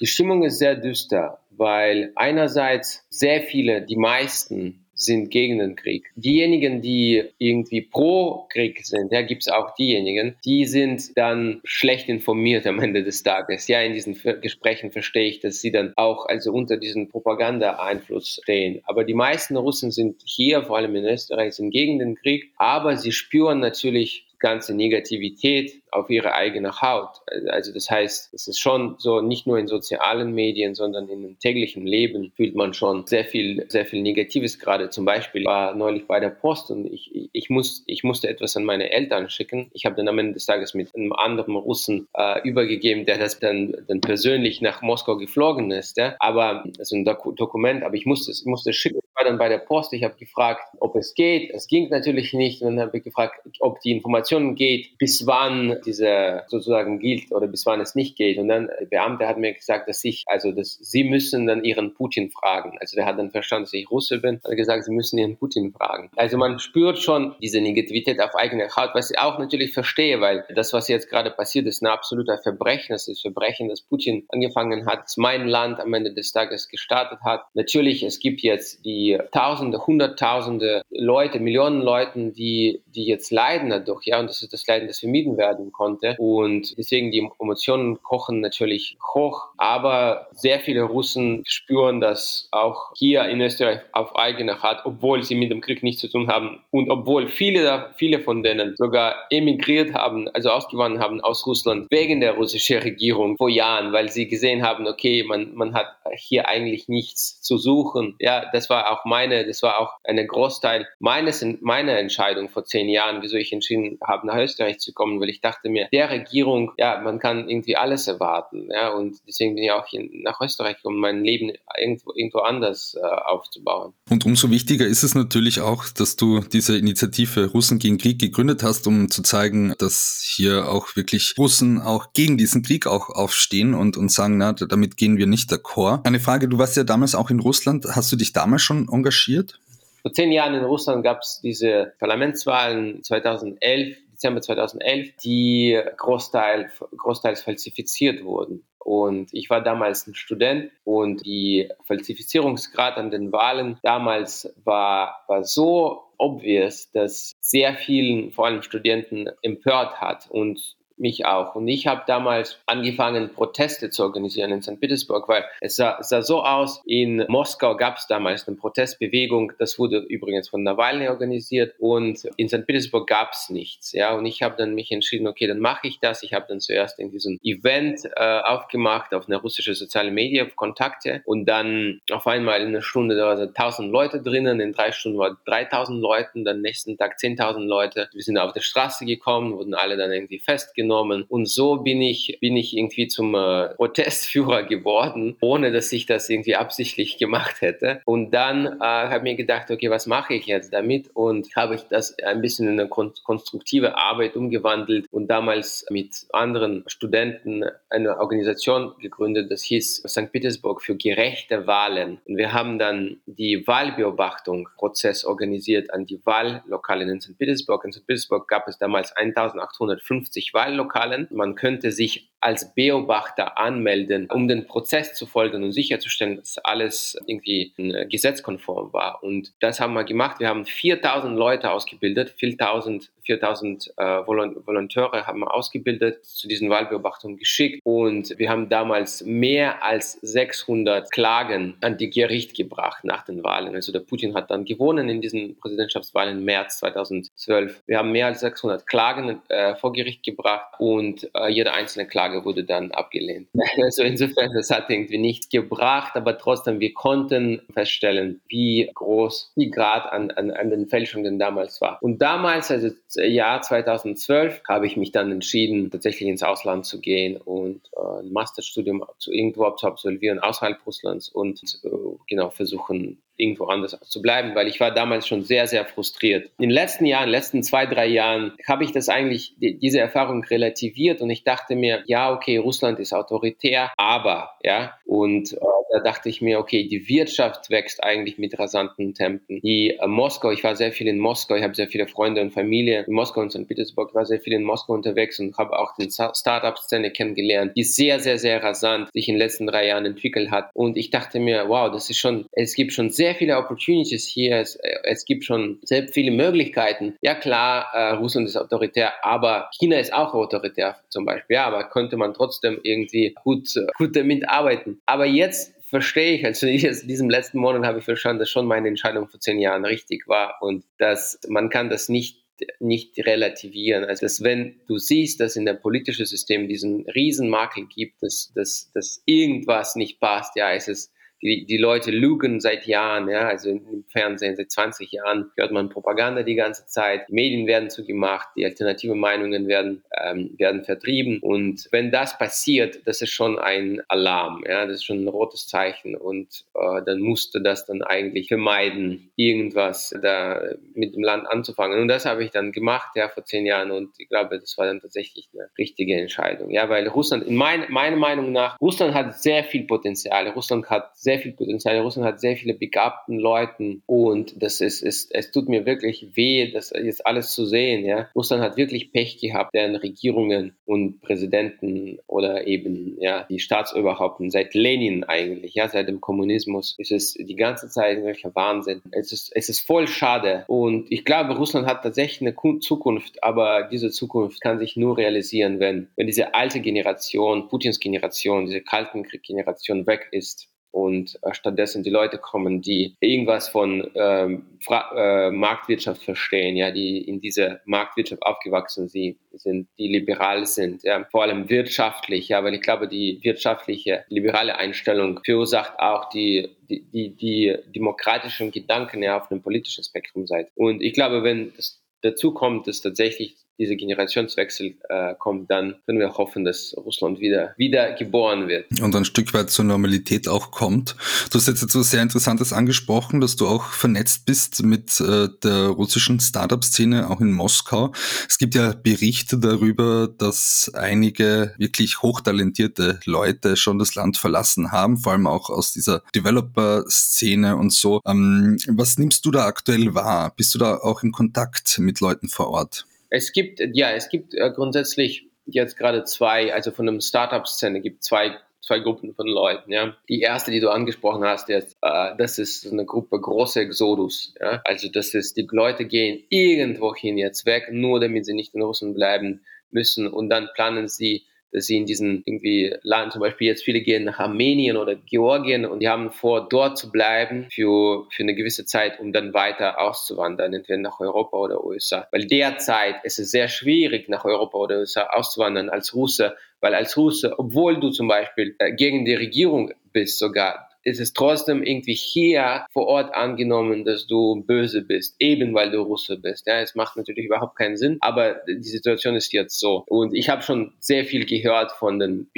Die 0.00 0.06
Stimmung 0.06 0.42
ist 0.42 0.58
sehr 0.58 0.74
düster, 0.74 1.38
weil 1.50 2.12
einerseits 2.16 3.04
sehr 3.08 3.42
viele, 3.42 3.82
die 3.82 3.96
meisten 3.96 4.81
sind 4.94 5.30
gegen 5.30 5.58
den 5.58 5.76
Krieg. 5.76 6.10
Diejenigen, 6.16 6.82
die 6.82 7.24
irgendwie 7.38 7.82
pro 7.82 8.46
Krieg 8.50 8.84
sind, 8.84 9.12
ja, 9.12 9.22
gibt 9.22 9.42
es 9.42 9.48
auch 9.48 9.74
diejenigen, 9.74 10.36
die 10.44 10.64
sind 10.66 11.16
dann 11.16 11.60
schlecht 11.64 12.08
informiert 12.08 12.66
am 12.66 12.78
Ende 12.78 13.02
des 13.02 13.22
Tages. 13.22 13.68
Ja, 13.68 13.80
in 13.80 13.94
diesen 13.94 14.16
Gesprächen 14.40 14.90
verstehe 14.90 15.28
ich, 15.28 15.40
dass 15.40 15.60
sie 15.60 15.72
dann 15.72 15.92
auch 15.96 16.26
also 16.26 16.52
unter 16.52 16.76
diesem 16.76 17.08
Propaganda-Einfluss 17.08 18.40
stehen. 18.42 18.80
Aber 18.84 19.04
die 19.04 19.14
meisten 19.14 19.56
Russen 19.56 19.90
sind 19.90 20.20
hier, 20.24 20.62
vor 20.62 20.76
allem 20.76 20.94
in 20.96 21.04
Österreich, 21.04 21.54
sind 21.54 21.70
gegen 21.70 21.98
den 21.98 22.16
Krieg, 22.16 22.52
aber 22.56 22.96
sie 22.96 23.12
spüren 23.12 23.60
natürlich 23.60 24.26
ganze 24.42 24.74
Negativität 24.74 25.82
auf 25.90 26.10
ihre 26.10 26.34
eigene 26.34 26.82
Haut. 26.82 27.20
Also 27.48 27.72
das 27.72 27.90
heißt, 27.90 28.34
es 28.34 28.48
ist 28.48 28.58
schon 28.58 28.96
so, 28.98 29.20
nicht 29.20 29.46
nur 29.46 29.58
in 29.58 29.68
sozialen 29.68 30.34
Medien, 30.34 30.74
sondern 30.74 31.08
in 31.08 31.22
dem 31.22 31.38
täglichen 31.38 31.86
Leben 31.86 32.32
fühlt 32.34 32.54
man 32.54 32.74
schon 32.74 33.06
sehr 33.06 33.24
viel, 33.24 33.64
sehr 33.68 33.86
viel 33.86 34.02
Negatives 34.02 34.58
gerade. 34.58 34.90
Zum 34.90 35.04
Beispiel 35.04 35.44
war 35.44 35.74
neulich 35.74 36.06
bei 36.06 36.18
der 36.18 36.30
Post 36.30 36.70
und 36.70 36.86
ich, 36.86 37.30
ich, 37.32 37.50
muss, 37.50 37.84
ich 37.86 38.04
musste 38.04 38.28
etwas 38.28 38.56
an 38.56 38.64
meine 38.64 38.90
Eltern 38.90 39.30
schicken. 39.30 39.70
Ich 39.72 39.86
habe 39.86 39.96
dann 39.96 40.08
am 40.08 40.18
Ende 40.18 40.34
des 40.34 40.46
Tages 40.46 40.74
mit 40.74 40.94
einem 40.94 41.12
anderen 41.12 41.56
Russen 41.56 42.08
äh, 42.14 42.46
übergegeben, 42.46 43.06
der 43.06 43.18
das 43.18 43.38
dann, 43.38 43.74
dann 43.86 44.00
persönlich 44.00 44.60
nach 44.60 44.82
Moskau 44.82 45.16
geflogen 45.16 45.70
ist. 45.70 45.96
Ja? 45.96 46.16
Aber 46.18 46.64
ist 46.78 46.92
ein 46.92 47.04
Dok 47.04 47.36
Dokument, 47.36 47.84
aber 47.84 47.94
ich 47.94 48.06
musste 48.06 48.32
es 48.32 48.76
schicken. 48.76 49.01
War 49.22 49.28
dann 49.28 49.38
bei 49.38 49.48
der 49.48 49.58
Post. 49.58 49.92
Ich 49.92 50.02
habe 50.02 50.16
gefragt, 50.16 50.64
ob 50.80 50.96
es 50.96 51.14
geht. 51.14 51.52
Es 51.54 51.68
ging 51.68 51.88
natürlich 51.90 52.32
nicht. 52.32 52.60
Und 52.60 52.74
dann 52.74 52.86
habe 52.88 52.98
ich 52.98 53.04
gefragt, 53.04 53.40
ob 53.60 53.78
die 53.78 53.92
Informationen 53.92 54.56
geht, 54.56 54.98
bis 54.98 55.28
wann 55.28 55.78
diese 55.86 56.42
sozusagen 56.48 56.98
gilt 56.98 57.30
oder 57.30 57.46
bis 57.46 57.64
wann 57.64 57.80
es 57.80 57.94
nicht 57.94 58.16
geht. 58.16 58.38
Und 58.38 58.48
dann 58.48 58.68
der 58.80 58.86
Beamte 58.86 59.28
hat 59.28 59.38
mir 59.38 59.54
gesagt, 59.54 59.88
dass 59.88 60.02
ich, 60.02 60.24
also 60.26 60.50
dass 60.50 60.76
sie 60.80 61.04
müssen 61.04 61.46
dann 61.46 61.62
ihren 61.62 61.94
Putin 61.94 62.32
fragen. 62.32 62.78
Also 62.80 62.96
der 62.96 63.06
hat 63.06 63.16
dann 63.16 63.30
verstanden, 63.30 63.66
dass 63.66 63.72
ich 63.74 63.88
Russe 63.92 64.18
bin, 64.18 64.40
hat 64.42 64.56
gesagt, 64.56 64.86
sie 64.86 64.92
müssen 64.92 65.18
ihren 65.18 65.36
Putin 65.36 65.72
fragen. 65.72 66.10
Also 66.16 66.36
man 66.36 66.58
spürt 66.58 66.98
schon 66.98 67.36
diese 67.40 67.60
Negativität 67.60 68.20
auf 68.20 68.34
eigene 68.34 68.74
Haut, 68.74 68.90
was 68.94 69.12
ich 69.12 69.20
auch 69.20 69.38
natürlich 69.38 69.72
verstehe, 69.72 70.20
weil 70.20 70.44
das, 70.52 70.72
was 70.72 70.88
jetzt 70.88 71.08
gerade 71.08 71.30
passiert, 71.30 71.68
ist 71.68 71.80
ein 71.80 71.86
absoluter 71.86 72.38
Verbrechen. 72.38 72.92
Das 72.92 73.06
ist 73.06 73.20
Verbrechen, 73.22 73.68
das 73.68 73.82
Putin 73.82 74.24
angefangen 74.30 74.84
hat, 74.86 75.04
das 75.04 75.16
mein 75.16 75.46
Land 75.46 75.78
am 75.78 75.94
Ende 75.94 76.12
des 76.12 76.32
Tages 76.32 76.68
gestartet 76.68 77.20
hat. 77.22 77.44
Natürlich, 77.54 78.02
es 78.02 78.18
gibt 78.18 78.40
jetzt 78.40 78.84
die 78.84 79.11
Tausende, 79.30 79.86
Hunderttausende 79.86 80.82
Leute, 80.90 81.40
Millionen 81.40 81.82
Leuten, 81.82 82.32
die, 82.32 82.82
die 82.86 83.06
jetzt 83.06 83.30
leiden 83.30 83.70
dadurch, 83.70 84.06
ja, 84.06 84.20
und 84.20 84.28
das 84.28 84.42
ist 84.42 84.52
das 84.52 84.66
Leiden, 84.66 84.88
das 84.88 85.00
vermieden 85.00 85.36
werden 85.36 85.72
konnte. 85.72 86.16
Und 86.18 86.76
deswegen 86.78 87.10
die 87.10 87.28
Emotionen 87.38 88.02
kochen 88.02 88.40
natürlich 88.40 88.96
hoch, 89.14 89.48
aber 89.56 90.28
sehr 90.32 90.60
viele 90.60 90.82
Russen 90.82 91.42
spüren 91.46 92.00
das 92.00 92.48
auch 92.50 92.92
hier 92.96 93.24
in 93.24 93.40
Österreich 93.40 93.80
auf 93.92 94.16
eigene 94.16 94.62
Art, 94.62 94.82
obwohl 94.84 95.22
sie 95.22 95.34
mit 95.34 95.50
dem 95.50 95.60
Krieg 95.60 95.82
nichts 95.82 96.00
zu 96.00 96.08
tun 96.08 96.28
haben 96.28 96.62
und 96.70 96.90
obwohl 96.90 97.28
viele, 97.28 97.90
viele 97.96 98.20
von 98.20 98.42
denen 98.42 98.76
sogar 98.76 99.14
emigriert 99.30 99.94
haben, 99.94 100.28
also 100.28 100.50
ausgewandert 100.50 101.02
haben 101.02 101.20
aus 101.20 101.46
Russland 101.46 101.86
wegen 101.90 102.20
der 102.20 102.34
russischen 102.34 102.82
Regierung 102.82 103.36
vor 103.36 103.48
Jahren, 103.48 103.92
weil 103.92 104.08
sie 104.08 104.28
gesehen 104.28 104.62
haben, 104.62 104.86
okay, 104.86 105.24
man, 105.24 105.54
man 105.54 105.74
hat 105.74 105.86
hier 106.16 106.48
eigentlich 106.48 106.88
nichts 106.88 107.40
zu 107.40 107.58
suchen. 107.58 108.14
Ja, 108.18 108.50
das 108.52 108.70
war 108.70 108.92
auch 108.92 109.01
meine, 109.04 109.46
das 109.46 109.62
war 109.62 109.78
auch 109.78 109.94
ein 110.04 110.24
Großteil 110.26 110.86
meines, 110.98 111.44
meiner 111.60 111.98
Entscheidung 111.98 112.48
vor 112.48 112.64
zehn 112.64 112.88
Jahren, 112.88 113.22
wieso 113.22 113.36
ich 113.36 113.52
entschieden 113.52 113.98
habe, 114.02 114.26
nach 114.26 114.36
Österreich 114.36 114.78
zu 114.78 114.92
kommen, 114.92 115.20
weil 115.20 115.28
ich 115.28 115.40
dachte 115.40 115.68
mir, 115.68 115.88
der 115.92 116.10
Regierung, 116.10 116.72
ja, 116.78 117.00
man 117.00 117.18
kann 117.18 117.48
irgendwie 117.48 117.76
alles 117.76 118.06
erwarten. 118.06 118.68
Ja, 118.70 118.90
und 118.90 119.18
deswegen 119.26 119.54
bin 119.54 119.64
ich 119.64 119.72
auch 119.72 119.86
hier 119.86 120.08
nach 120.12 120.40
Österreich, 120.40 120.76
um 120.84 120.96
mein 120.96 121.24
Leben 121.24 121.52
irgendwo, 121.78 122.12
irgendwo 122.14 122.40
anders 122.40 122.96
äh, 123.00 123.04
aufzubauen. 123.06 123.94
Und 124.10 124.26
umso 124.26 124.50
wichtiger 124.50 124.86
ist 124.86 125.02
es 125.02 125.14
natürlich 125.14 125.60
auch, 125.60 125.88
dass 125.88 126.16
du 126.16 126.40
diese 126.40 126.76
Initiative 126.76 127.46
Russen 127.46 127.78
gegen 127.78 127.98
Krieg 127.98 128.18
gegründet 128.18 128.62
hast, 128.62 128.86
um 128.86 129.10
zu 129.10 129.22
zeigen, 129.22 129.74
dass 129.78 130.22
hier 130.24 130.68
auch 130.68 130.96
wirklich 130.96 131.34
Russen 131.38 131.80
auch 131.80 132.12
gegen 132.12 132.38
diesen 132.38 132.62
Krieg 132.62 132.86
auch 132.86 133.10
aufstehen 133.10 133.74
und, 133.74 133.96
und 133.96 134.10
sagen, 134.10 134.38
na, 134.38 134.52
damit 134.52 134.96
gehen 134.96 135.16
wir 135.16 135.26
nicht 135.26 135.50
d'accord. 135.50 136.06
Eine 136.06 136.20
Frage, 136.20 136.48
du 136.48 136.58
warst 136.58 136.76
ja 136.76 136.84
damals 136.84 137.14
auch 137.14 137.30
in 137.30 137.40
Russland. 137.40 137.86
Hast 137.90 138.12
du 138.12 138.16
dich 138.16 138.32
damals 138.32 138.62
schon 138.62 138.81
engagiert? 138.90 139.58
Vor 140.02 140.12
zehn 140.12 140.32
Jahren 140.32 140.54
in 140.54 140.64
Russland 140.64 141.04
gab 141.04 141.20
es 141.20 141.40
diese 141.42 141.94
Parlamentswahlen 142.00 143.02
2011, 143.04 143.96
Dezember 144.12 144.40
2011, 144.40 145.16
die 145.22 145.80
Großteil, 145.96 146.70
großteils 146.96 147.42
falsifiziert 147.42 148.24
wurden. 148.24 148.64
Und 148.78 149.32
ich 149.32 149.48
war 149.48 149.62
damals 149.62 150.08
ein 150.08 150.16
Student 150.16 150.72
und 150.82 151.24
die 151.24 151.68
Falsifizierungsgrad 151.84 152.96
an 152.96 153.12
den 153.12 153.30
Wahlen 153.30 153.78
damals 153.82 154.52
war, 154.64 155.22
war 155.28 155.44
so 155.44 156.02
obvious, 156.18 156.90
dass 156.90 157.32
sehr 157.40 157.74
vielen, 157.74 158.32
vor 158.32 158.46
allem 158.46 158.62
Studenten, 158.62 159.28
empört 159.42 160.00
hat. 160.00 160.28
Und 160.30 160.76
mich 160.96 161.26
auch. 161.26 161.54
Und 161.54 161.68
ich 161.68 161.86
habe 161.86 162.02
damals 162.06 162.58
angefangen, 162.66 163.30
Proteste 163.34 163.90
zu 163.90 164.02
organisieren 164.02 164.52
in 164.52 164.62
St. 164.62 164.80
Petersburg, 164.80 165.28
weil 165.28 165.44
es 165.60 165.76
sah, 165.76 165.98
es 166.00 166.08
sah 166.08 166.22
so 166.22 166.42
aus, 166.42 166.82
in 166.86 167.24
Moskau 167.28 167.76
gab 167.76 167.96
es 167.96 168.06
damals 168.06 168.46
eine 168.46 168.56
Protestbewegung, 168.56 169.52
das 169.58 169.78
wurde 169.78 169.98
übrigens 169.98 170.48
von 170.48 170.62
Nawalny 170.62 171.08
organisiert 171.08 171.74
und 171.78 172.24
in 172.36 172.48
St. 172.48 172.66
Petersburg 172.66 173.08
gab 173.08 173.32
es 173.32 173.50
nichts. 173.50 173.92
Ja, 173.92 174.14
und 174.14 174.26
ich 174.26 174.42
habe 174.42 174.56
dann 174.56 174.74
mich 174.74 174.92
entschieden, 174.92 175.26
okay, 175.26 175.46
dann 175.46 175.58
mache 175.58 175.88
ich 175.88 175.98
das. 176.00 176.22
Ich 176.22 176.34
habe 176.34 176.46
dann 176.48 176.60
zuerst 176.60 176.98
in 176.98 177.10
diesem 177.10 177.38
Event 177.42 178.00
äh, 178.16 178.40
aufgemacht 178.40 179.14
auf 179.14 179.26
eine 179.26 179.36
russische 179.36 179.74
soziale 179.74 180.10
Media 180.10 180.44
Kontakte 180.54 181.22
und 181.24 181.46
dann 181.46 182.00
auf 182.10 182.26
einmal 182.26 182.60
in 182.60 182.68
einer 182.68 182.82
Stunde 182.82 183.16
da 183.16 183.26
waren 183.26 183.48
1000 183.48 183.90
Leute 183.90 184.22
drinnen, 184.22 184.60
in 184.60 184.72
drei 184.72 184.92
Stunden 184.92 185.18
waren 185.18 185.36
3000 185.46 186.00
Leute, 186.00 186.42
dann 186.44 186.60
nächsten 186.60 186.96
Tag 186.96 187.16
10.000 187.18 187.64
Leute. 187.64 188.08
Wir 188.12 188.22
sind 188.22 188.38
auf 188.38 188.52
der 188.52 188.60
Straße 188.60 189.04
gekommen, 189.04 189.52
wurden 189.52 189.74
alle 189.74 189.96
dann 189.96 190.12
irgendwie 190.12 190.38
festgenommen 190.38 190.81
genommen. 190.82 191.24
Und 191.28 191.46
so 191.46 191.76
bin 191.76 192.02
ich, 192.02 192.38
bin 192.40 192.56
ich 192.56 192.76
irgendwie 192.76 193.06
zum 193.06 193.34
äh, 193.34 193.68
Protestführer 193.76 194.64
geworden, 194.64 195.36
ohne 195.40 195.72
dass 195.72 195.92
ich 195.92 196.06
das 196.06 196.28
irgendwie 196.28 196.56
absichtlich 196.56 197.18
gemacht 197.18 197.60
hätte. 197.60 198.00
Und 198.04 198.32
dann 198.32 198.66
äh, 198.66 198.78
habe 198.80 199.18
ich 199.18 199.22
mir 199.22 199.36
gedacht, 199.36 199.70
okay, 199.70 199.90
was 199.90 200.06
mache 200.06 200.34
ich 200.34 200.46
jetzt 200.46 200.72
damit? 200.72 201.10
Und 201.14 201.54
habe 201.56 201.76
ich 201.76 201.82
das 201.82 202.18
ein 202.18 202.40
bisschen 202.40 202.68
in 202.68 202.80
eine 202.80 202.88
kon 202.88 203.12
konstruktive 203.24 203.96
Arbeit 203.96 204.36
umgewandelt 204.36 205.06
und 205.10 205.28
damals 205.28 205.86
mit 205.90 206.26
anderen 206.32 206.82
Studenten 206.86 207.64
eine 207.90 208.18
Organisation 208.18 208.94
gegründet, 208.98 209.50
das 209.50 209.62
hieß 209.62 210.02
St. 210.06 210.32
Petersburg 210.32 210.82
für 210.82 210.96
gerechte 210.96 211.66
Wahlen. 211.66 212.20
Und 212.26 212.36
wir 212.36 212.52
haben 212.52 212.78
dann 212.78 213.20
die 213.26 213.66
Wahlbeobachtung 213.66 214.68
Prozess 214.76 215.24
organisiert 215.24 215.92
an 215.92 216.06
die 216.06 216.20
Wahllokalen 216.24 217.08
in 217.08 217.20
St. 217.20 217.38
Petersburg. 217.38 217.84
In 217.84 217.92
St. 217.92 218.06
Petersburg 218.06 218.48
gab 218.48 218.66
es 218.66 218.78
damals 218.78 219.14
1850 219.14 220.54
Wahllokale 220.54 220.71
Wahllokalen. 220.72 221.28
Man 221.30 221.54
könnte 221.54 221.92
sich 221.92 222.32
als 222.42 222.74
Beobachter 222.74 223.56
anmelden, 223.56 224.28
um 224.28 224.48
den 224.48 224.66
Prozess 224.66 225.14
zu 225.14 225.26
folgen 225.26 225.62
und 225.62 225.72
sicherzustellen, 225.72 226.36
dass 226.36 226.58
alles 226.58 227.16
irgendwie 227.26 227.72
äh, 227.76 228.06
gesetzkonform 228.06 228.92
war. 228.92 229.22
Und 229.22 229.52
das 229.60 229.78
haben 229.78 229.94
wir 229.94 230.02
gemacht. 230.02 230.40
Wir 230.40 230.48
haben 230.48 230.66
4000 230.66 231.38
Leute 231.38 231.70
ausgebildet, 231.70 232.34
4000, 232.36 233.12
4000 233.24 233.94
äh, 233.96 234.02
Volontäre 234.26 235.26
haben 235.26 235.38
wir 235.38 235.54
ausgebildet, 235.54 236.24
zu 236.24 236.48
diesen 236.48 236.68
Wahlbeobachtungen 236.68 237.36
geschickt 237.36 237.80
und 237.84 238.36
wir 238.36 238.50
haben 238.50 238.68
damals 238.68 239.24
mehr 239.24 239.84
als 239.84 240.14
600 240.22 241.12
Klagen 241.12 241.76
an 241.80 241.96
die 241.96 242.10
Gericht 242.10 242.56
gebracht 242.56 243.04
nach 243.04 243.24
den 243.24 243.44
Wahlen. 243.44 243.76
Also 243.76 243.92
der 243.92 244.00
Putin 244.00 244.34
hat 244.34 244.50
dann 244.50 244.64
gewonnen 244.64 245.08
in 245.08 245.20
diesen 245.20 245.56
Präsidentschaftswahlen 245.58 246.38
im 246.38 246.44
März 246.44 246.78
2012. 246.78 247.82
Wir 247.86 247.98
haben 247.98 248.10
mehr 248.10 248.26
als 248.26 248.40
600 248.40 248.84
Klagen 248.84 249.40
äh, 249.48 249.76
vor 249.76 249.92
Gericht 249.92 250.24
gebracht 250.24 250.61
und 250.78 251.30
äh, 251.34 251.48
jede 251.48 251.72
einzelne 251.72 252.06
Klage 252.06 252.44
wurde 252.44 252.64
dann 252.64 252.90
abgelehnt. 252.92 253.48
Also 253.82 254.02
insofern, 254.02 254.52
das 254.54 254.70
hat 254.70 254.90
irgendwie 254.90 255.18
nichts 255.18 255.48
gebracht, 255.48 256.14
aber 256.14 256.38
trotzdem, 256.38 256.78
wir 256.78 256.92
konnten 256.92 257.62
feststellen, 257.72 258.40
wie 258.48 258.90
groß 258.94 259.52
die 259.56 259.70
Grad 259.70 260.12
an, 260.12 260.30
an, 260.30 260.50
an 260.50 260.70
den 260.70 260.86
Fälschungen 260.86 261.38
damals 261.38 261.80
war. 261.80 261.98
Und 262.02 262.20
damals, 262.20 262.70
also 262.70 262.90
Jahr 263.16 263.62
2012, 263.62 264.62
habe 264.68 264.86
ich 264.86 264.96
mich 264.96 265.10
dann 265.10 265.32
entschieden, 265.32 265.90
tatsächlich 265.90 266.28
ins 266.28 266.42
Ausland 266.42 266.86
zu 266.86 267.00
gehen 267.00 267.36
und 267.36 267.80
äh, 267.96 268.20
ein 268.20 268.32
Masterstudium 268.32 269.04
zu, 269.18 269.32
irgendwo 269.32 269.68
zu 269.70 269.86
absolvieren, 269.86 270.38
außerhalb 270.38 270.84
Russlands 270.86 271.28
und 271.28 271.62
äh, 271.84 271.88
genau 272.28 272.50
versuchen, 272.50 273.22
irgendwo 273.42 273.66
anders 273.66 273.98
zu 274.00 274.22
bleiben, 274.22 274.54
weil 274.54 274.68
ich 274.68 274.80
war 274.80 274.92
damals 274.92 275.26
schon 275.26 275.42
sehr, 275.42 275.66
sehr 275.66 275.84
frustriert. 275.84 276.50
In 276.58 276.68
den 276.68 276.70
letzten 276.70 277.04
Jahren, 277.06 277.28
letzten 277.28 277.62
zwei, 277.62 277.86
drei 277.86 278.06
Jahren, 278.06 278.52
habe 278.66 278.84
ich 278.84 278.92
das 278.92 279.08
eigentlich, 279.08 279.54
diese 279.58 280.00
Erfahrung 280.00 280.44
relativiert 280.44 281.20
und 281.20 281.30
ich 281.30 281.44
dachte 281.44 281.74
mir, 281.76 282.02
ja, 282.06 282.32
okay, 282.32 282.56
Russland 282.56 282.98
ist 283.00 283.12
autoritär, 283.12 283.92
aber, 283.96 284.52
ja, 284.62 284.94
und 285.04 285.52
äh, 285.52 285.56
da 285.92 286.00
dachte 286.00 286.30
ich 286.30 286.40
mir, 286.40 286.58
okay, 286.58 286.88
die 286.88 287.06
Wirtschaft 287.06 287.68
wächst 287.68 288.02
eigentlich 288.02 288.38
mit 288.38 288.58
rasanten 288.58 289.12
Tempen. 289.12 289.60
Die 289.62 289.90
äh, 289.90 290.06
Moskau, 290.06 290.50
ich 290.50 290.64
war 290.64 290.74
sehr 290.74 290.90
viel 290.90 291.06
in 291.06 291.18
Moskau, 291.18 291.54
ich 291.54 291.62
habe 291.62 291.74
sehr 291.74 291.88
viele 291.88 292.06
Freunde 292.06 292.40
und 292.40 292.50
Familie 292.50 293.04
in 293.06 293.12
Moskau 293.12 293.42
und 293.42 293.52
St. 293.52 293.68
Petersburg, 293.68 294.08
ich 294.10 294.14
war 294.14 294.24
sehr 294.24 294.40
viel 294.40 294.54
in 294.54 294.64
Moskau 294.64 294.94
unterwegs 294.94 295.38
und 295.38 295.56
habe 295.58 295.78
auch 295.78 295.92
die 295.98 296.10
Startup-Szene 296.10 297.10
kennengelernt, 297.10 297.72
die 297.76 297.84
sehr, 297.84 298.20
sehr, 298.20 298.38
sehr 298.38 298.62
rasant 298.62 299.10
sich 299.12 299.28
in 299.28 299.34
den 299.34 299.40
letzten 299.40 299.66
drei 299.66 299.86
Jahren 299.86 300.06
entwickelt 300.06 300.50
hat. 300.50 300.70
Und 300.72 300.96
ich 300.96 301.10
dachte 301.10 301.40
mir, 301.40 301.68
wow, 301.68 301.92
das 301.92 302.08
ist 302.08 302.18
schon, 302.18 302.46
es 302.52 302.74
gibt 302.74 302.94
schon 302.94 303.10
sehr 303.10 303.31
sehr 303.32 303.38
viele 303.38 303.56
Opportunities 303.56 304.26
hier. 304.26 304.56
Es, 304.56 304.78
es 305.04 305.24
gibt 305.24 305.44
schon 305.44 305.78
sehr 305.82 306.08
viele 306.08 306.30
Möglichkeiten. 306.30 307.16
Ja 307.22 307.34
klar, 307.34 307.86
äh, 307.94 308.14
Russland 308.14 308.48
ist 308.48 308.56
autoritär, 308.56 309.12
aber 309.24 309.70
China 309.78 309.98
ist 309.98 310.12
auch 310.12 310.34
autoritär 310.34 310.96
zum 311.08 311.24
Beispiel. 311.24 311.54
Ja, 311.54 311.66
aber 311.66 311.84
könnte 311.84 312.16
man 312.16 312.34
trotzdem 312.34 312.78
irgendwie 312.82 313.34
gut, 313.42 313.68
gut 313.96 314.16
damit 314.16 314.48
arbeiten. 314.48 315.00
Aber 315.06 315.26
jetzt 315.26 315.74
verstehe 315.84 316.36
ich, 316.36 316.44
also 316.44 316.66
in 316.66 316.78
diesem 316.78 317.30
letzten 317.30 317.58
Monat 317.58 317.84
habe 317.84 317.98
ich 317.98 318.04
verstanden, 318.04 318.40
dass 318.40 318.50
schon 318.50 318.66
meine 318.66 318.88
Entscheidung 318.88 319.28
vor 319.28 319.40
zehn 319.40 319.58
Jahren 319.58 319.84
richtig 319.84 320.28
war 320.28 320.56
und 320.60 320.84
dass 320.98 321.38
man 321.48 321.70
kann 321.70 321.88
das 321.88 322.08
nicht 322.08 322.42
nicht 322.78 323.18
relativieren. 323.18 324.04
Also 324.04 324.24
dass 324.24 324.44
wenn 324.44 324.76
du 324.86 324.96
siehst, 324.96 325.40
dass 325.40 325.56
in 325.56 325.64
der 325.64 325.74
politischen 325.74 326.26
System 326.26 326.68
diesen 326.68 327.08
Riesenmakel 327.08 327.86
gibt, 327.86 328.22
dass, 328.22 328.52
dass, 328.54 328.88
dass 328.94 329.20
irgendwas 329.26 329.96
nicht 329.96 330.20
passt, 330.20 330.54
ja, 330.54 330.72
es 330.72 330.86
ist 330.86 331.12
die, 331.42 331.76
Leute 331.76 332.10
lügen 332.12 332.60
seit 332.60 332.86
Jahren, 332.86 333.28
ja, 333.28 333.48
also 333.48 333.70
im 333.70 334.04
Fernsehen 334.08 334.54
seit 334.54 334.70
20 334.70 335.10
Jahren 335.10 335.50
hört 335.56 335.72
man 335.72 335.88
Propaganda 335.88 336.44
die 336.44 336.54
ganze 336.54 336.86
Zeit, 336.86 337.28
die 337.28 337.34
Medien 337.34 337.66
werden 337.66 337.90
zugemacht, 337.90 338.48
die 338.56 338.64
alternative 338.64 339.16
Meinungen 339.16 339.66
werden, 339.66 340.04
ähm, 340.16 340.54
werden 340.58 340.84
vertrieben 340.84 341.40
und 341.40 341.88
wenn 341.90 342.12
das 342.12 342.38
passiert, 342.38 343.00
das 343.06 343.22
ist 343.22 343.30
schon 343.30 343.58
ein 343.58 344.02
Alarm, 344.08 344.64
ja, 344.68 344.86
das 344.86 344.96
ist 344.96 345.04
schon 345.04 345.24
ein 345.24 345.28
rotes 345.28 345.66
Zeichen 345.66 346.14
und 346.14 346.64
äh, 346.74 347.02
dann 347.04 347.20
musste 347.20 347.60
das 347.60 347.86
dann 347.86 348.02
eigentlich 348.02 348.46
vermeiden, 348.46 349.32
irgendwas 349.34 350.14
da 350.22 350.62
mit 350.94 351.16
dem 351.16 351.24
Land 351.24 351.48
anzufangen 351.48 352.00
und 352.00 352.08
das 352.08 352.24
habe 352.24 352.44
ich 352.44 352.52
dann 352.52 352.70
gemacht, 352.70 353.10
ja, 353.16 353.28
vor 353.28 353.44
zehn 353.44 353.66
Jahren 353.66 353.90
und 353.90 354.10
ich 354.18 354.28
glaube, 354.28 354.60
das 354.60 354.78
war 354.78 354.86
dann 354.86 355.00
tatsächlich 355.00 355.48
eine 355.52 355.68
richtige 355.76 356.14
Entscheidung, 356.14 356.70
ja, 356.70 356.88
weil 356.88 357.08
Russland, 357.08 357.44
in 357.44 357.56
mein, 357.56 357.86
meiner 357.88 358.16
Meinung 358.16 358.52
nach, 358.52 358.80
Russland 358.80 359.14
hat 359.14 359.36
sehr 359.36 359.64
viel 359.64 359.88
Potenzial, 359.88 360.48
Russland 360.48 360.88
hat 360.88 361.16
sehr 361.16 361.31
sehr 361.32 361.40
viel 361.40 361.52
Potenzial. 361.52 361.98
Russland 362.00 362.28
hat 362.28 362.40
sehr 362.40 362.56
viele 362.56 362.74
begabten 362.74 363.38
Leuten 363.38 364.02
und 364.04 364.62
das 364.62 364.82
ist, 364.82 365.02
ist, 365.02 365.34
es 365.34 365.50
tut 365.50 365.68
mir 365.68 365.86
wirklich 365.86 366.36
weh, 366.36 366.70
das 366.70 366.90
jetzt 366.90 367.26
alles 367.26 367.52
zu 367.52 367.64
sehen. 367.64 368.04
Ja, 368.04 368.28
Russland 368.34 368.62
hat 368.62 368.76
wirklich 368.76 369.12
Pech 369.12 369.38
gehabt, 369.38 369.72
deren 369.74 369.96
Regierungen 369.96 370.76
und 370.84 371.22
Präsidenten 371.22 372.18
oder 372.26 372.66
eben 372.66 373.16
ja 373.18 373.46
die 373.48 373.60
Staatsoberhaupten 373.60 374.50
seit 374.50 374.74
Lenin 374.74 375.24
eigentlich, 375.24 375.74
ja 375.74 375.88
seit 375.88 376.08
dem 376.08 376.20
Kommunismus 376.20 376.96
ist 376.98 377.12
es 377.12 377.32
die 377.32 377.56
ganze 377.56 377.88
Zeit 377.88 378.22
welcher 378.22 378.54
Wahnsinn. 378.54 379.00
Es 379.12 379.32
ist 379.32 379.52
es 379.54 379.70
ist 379.70 379.80
voll 379.80 380.06
schade 380.06 380.64
und 380.66 381.10
ich 381.10 381.24
glaube, 381.24 381.56
Russland 381.56 381.86
hat 381.86 382.02
tatsächlich 382.02 382.42
eine 382.42 382.80
Zukunft, 382.80 383.42
aber 383.42 383.88
diese 383.90 384.10
Zukunft 384.10 384.60
kann 384.60 384.78
sich 384.78 384.96
nur 384.96 385.16
realisieren, 385.16 385.80
wenn 385.80 386.08
wenn 386.16 386.26
diese 386.26 386.54
alte 386.54 386.80
Generation, 386.80 387.68
Putins 387.68 388.00
Generation, 388.00 388.66
diese 388.66 388.82
kalten 388.82 389.22
Krieg-Generation 389.22 390.06
weg 390.06 390.28
ist 390.30 390.68
und 390.92 391.38
äh, 391.42 391.52
stattdessen 391.54 392.04
die 392.04 392.10
Leute 392.10 392.38
kommen, 392.38 392.82
die 392.82 393.16
irgendwas 393.18 393.68
von 393.68 394.08
ähm, 394.14 394.66
äh, 394.88 395.50
Marktwirtschaft 395.50 396.22
verstehen, 396.22 396.76
ja, 396.76 396.90
die 396.92 397.18
in 397.26 397.40
dieser 397.40 397.80
Marktwirtschaft 397.86 398.42
aufgewachsen 398.42 399.08
sind, 399.08 399.88
die 399.98 400.08
liberal 400.08 400.66
sind, 400.66 401.02
ja, 401.02 401.26
vor 401.30 401.42
allem 401.42 401.68
wirtschaftlich, 401.68 402.48
ja, 402.48 402.62
weil 402.62 402.74
ich 402.74 402.82
glaube, 402.82 403.08
die 403.08 403.40
wirtschaftliche 403.42 404.24
liberale 404.28 404.76
Einstellung 404.76 405.40
verursacht 405.44 405.98
auch 405.98 406.28
die 406.28 406.68
die, 406.88 407.04
die, 407.10 407.34
die 407.34 407.78
demokratischen 407.94 408.70
Gedanken 408.70 409.22
ja 409.22 409.38
auf 409.38 409.48
dem 409.48 409.62
politischen 409.62 410.04
Spektrum 410.04 410.46
seid. 410.46 410.68
Und 410.74 411.00
ich 411.00 411.14
glaube, 411.14 411.42
wenn 411.42 411.72
das 411.74 412.02
dazu 412.20 412.52
kommt, 412.52 412.86
dass 412.86 413.00
tatsächlich 413.00 413.56
dieser 413.78 413.96
Generationswechsel 413.96 414.96
äh, 415.08 415.34
kommt, 415.38 415.70
dann 415.70 415.96
können 416.06 416.18
wir 416.18 416.34
hoffen, 416.34 416.64
dass 416.64 416.94
Russland 416.96 417.40
wieder, 417.40 417.74
wieder 417.76 418.12
geboren 418.12 418.68
wird. 418.68 418.86
Und 419.00 419.14
ein 419.16 419.24
Stück 419.24 419.52
weit 419.54 419.70
zur 419.70 419.84
Normalität 419.84 420.48
auch 420.48 420.70
kommt. 420.70 421.16
Du 421.50 421.58
hast 421.58 421.68
jetzt 421.68 421.82
etwas 421.82 422.10
sehr 422.10 422.22
Interessantes 422.22 422.72
angesprochen, 422.72 423.40
dass 423.40 423.56
du 423.56 423.66
auch 423.66 423.84
vernetzt 423.84 424.46
bist 424.46 424.82
mit 424.82 425.20
äh, 425.20 425.48
der 425.62 425.88
russischen 425.88 426.40
Startup-Szene, 426.40 427.30
auch 427.30 427.40
in 427.40 427.52
Moskau. 427.52 428.12
Es 428.48 428.58
gibt 428.58 428.74
ja 428.74 428.92
Berichte 428.92 429.58
darüber, 429.58 430.28
dass 430.28 430.90
einige 430.94 431.74
wirklich 431.78 432.22
hochtalentierte 432.22 433.20
Leute 433.24 433.76
schon 433.76 433.98
das 433.98 434.14
Land 434.14 434.36
verlassen 434.36 434.92
haben, 434.92 435.18
vor 435.18 435.32
allem 435.32 435.46
auch 435.46 435.70
aus 435.70 435.92
dieser 435.92 436.22
Developer-Szene 436.34 437.76
und 437.76 437.92
so. 437.92 438.20
Ähm, 438.26 438.76
was 438.88 439.18
nimmst 439.18 439.44
du 439.44 439.50
da 439.50 439.66
aktuell 439.66 440.14
wahr? 440.14 440.52
Bist 440.56 440.74
du 440.74 440.78
da 440.78 440.96
auch 440.96 441.22
in 441.22 441.32
Kontakt 441.32 441.98
mit 441.98 442.20
Leuten 442.20 442.48
vor 442.48 442.68
Ort? 442.68 443.06
Es 443.34 443.52
gibt, 443.52 443.80
ja, 443.94 444.10
es 444.10 444.28
gibt 444.28 444.54
äh, 444.54 444.70
grundsätzlich 444.70 445.48
jetzt 445.64 445.96
gerade 445.96 446.24
zwei, 446.24 446.74
also 446.74 446.90
von 446.90 447.08
einem 447.08 447.20
Startup-Szene 447.20 448.00
gibt 448.00 448.22
zwei 448.22 448.58
zwei 448.82 448.98
Gruppen 448.98 449.32
von 449.32 449.46
Leuten. 449.46 449.92
Ja. 449.92 450.16
Die 450.28 450.40
erste, 450.40 450.70
die 450.70 450.80
du 450.80 450.90
angesprochen 450.90 451.44
hast, 451.44 451.68
jetzt, 451.68 451.96
äh, 452.02 452.36
das 452.36 452.58
ist 452.58 452.90
eine 452.90 453.06
Gruppe 453.06 453.40
große 453.40 453.80
Exodus. 453.80 454.54
Ja. 454.60 454.82
Also 454.84 455.08
das 455.08 455.34
ist, 455.34 455.56
die 455.56 455.66
Leute 455.70 456.04
gehen 456.04 456.42
irgendwohin 456.50 457.38
jetzt 457.38 457.64
weg, 457.64 457.88
nur 457.92 458.20
damit 458.20 458.44
sie 458.44 458.54
nicht 458.54 458.74
in 458.74 458.82
Russland 458.82 459.14
bleiben 459.14 459.62
müssen 459.90 460.26
und 460.26 460.50
dann 460.50 460.68
planen 460.74 461.08
sie 461.08 461.44
dass 461.72 461.86
sie 461.86 461.96
in 461.96 462.06
diesen 462.06 462.42
irgendwie 462.44 462.94
Land, 463.02 463.32
zum 463.32 463.40
Beispiel 463.40 463.66
jetzt 463.66 463.82
viele 463.82 464.00
gehen 464.00 464.24
nach 464.24 464.38
Armenien 464.38 464.96
oder 464.96 465.14
Georgien 465.16 465.86
und 465.86 466.00
die 466.00 466.08
haben 466.08 466.30
vor, 466.30 466.68
dort 466.68 466.98
zu 466.98 467.10
bleiben 467.10 467.66
für, 467.72 468.26
für 468.30 468.42
eine 468.42 468.54
gewisse 468.54 468.84
Zeit, 468.84 469.18
um 469.20 469.32
dann 469.32 469.54
weiter 469.54 470.00
auszuwandern, 470.00 470.74
entweder 470.74 470.98
nach 470.98 471.20
Europa 471.20 471.56
oder 471.56 471.84
USA. 471.84 472.28
Weil 472.30 472.46
derzeit 472.46 473.16
ist 473.24 473.38
es 473.38 473.50
sehr 473.50 473.68
schwierig, 473.68 474.28
nach 474.28 474.44
Europa 474.44 474.76
oder 474.76 474.98
USA 474.98 475.28
auszuwandern 475.32 475.88
als 475.88 476.14
Russe, 476.14 476.56
weil 476.80 476.94
als 476.94 477.16
Russe, 477.16 477.58
obwohl 477.58 477.98
du 478.00 478.10
zum 478.10 478.28
Beispiel 478.28 478.74
äh, 478.78 478.92
gegen 478.92 479.24
die 479.24 479.34
Regierung 479.34 479.92
bist 480.12 480.38
sogar, 480.38 480.91
ist 481.04 481.20
es 481.20 481.32
trotzdem 481.32 481.82
irgendwie 481.82 482.14
hier 482.14 482.86
vor 482.92 483.06
Ort 483.06 483.34
angenommen, 483.34 484.04
dass 484.04 484.26
du 484.26 484.62
böse 484.64 485.02
bist, 485.02 485.36
eben 485.38 485.74
weil 485.74 485.90
du 485.90 486.00
Russe 486.00 486.38
bist. 486.38 486.66
Ja, 486.66 486.80
es 486.80 486.94
macht 486.94 487.16
natürlich 487.16 487.46
überhaupt 487.46 487.76
keinen 487.76 487.96
Sinn, 487.96 488.18
aber 488.20 488.62
die 488.66 488.82
Situation 488.82 489.34
ist 489.36 489.52
jetzt 489.52 489.78
so. 489.78 490.04
Und 490.06 490.34
ich 490.34 490.48
habe 490.48 490.62
schon 490.62 490.92
sehr 491.00 491.24
viel 491.24 491.46
gehört 491.46 491.92
von 491.92 492.18
den 492.18 492.48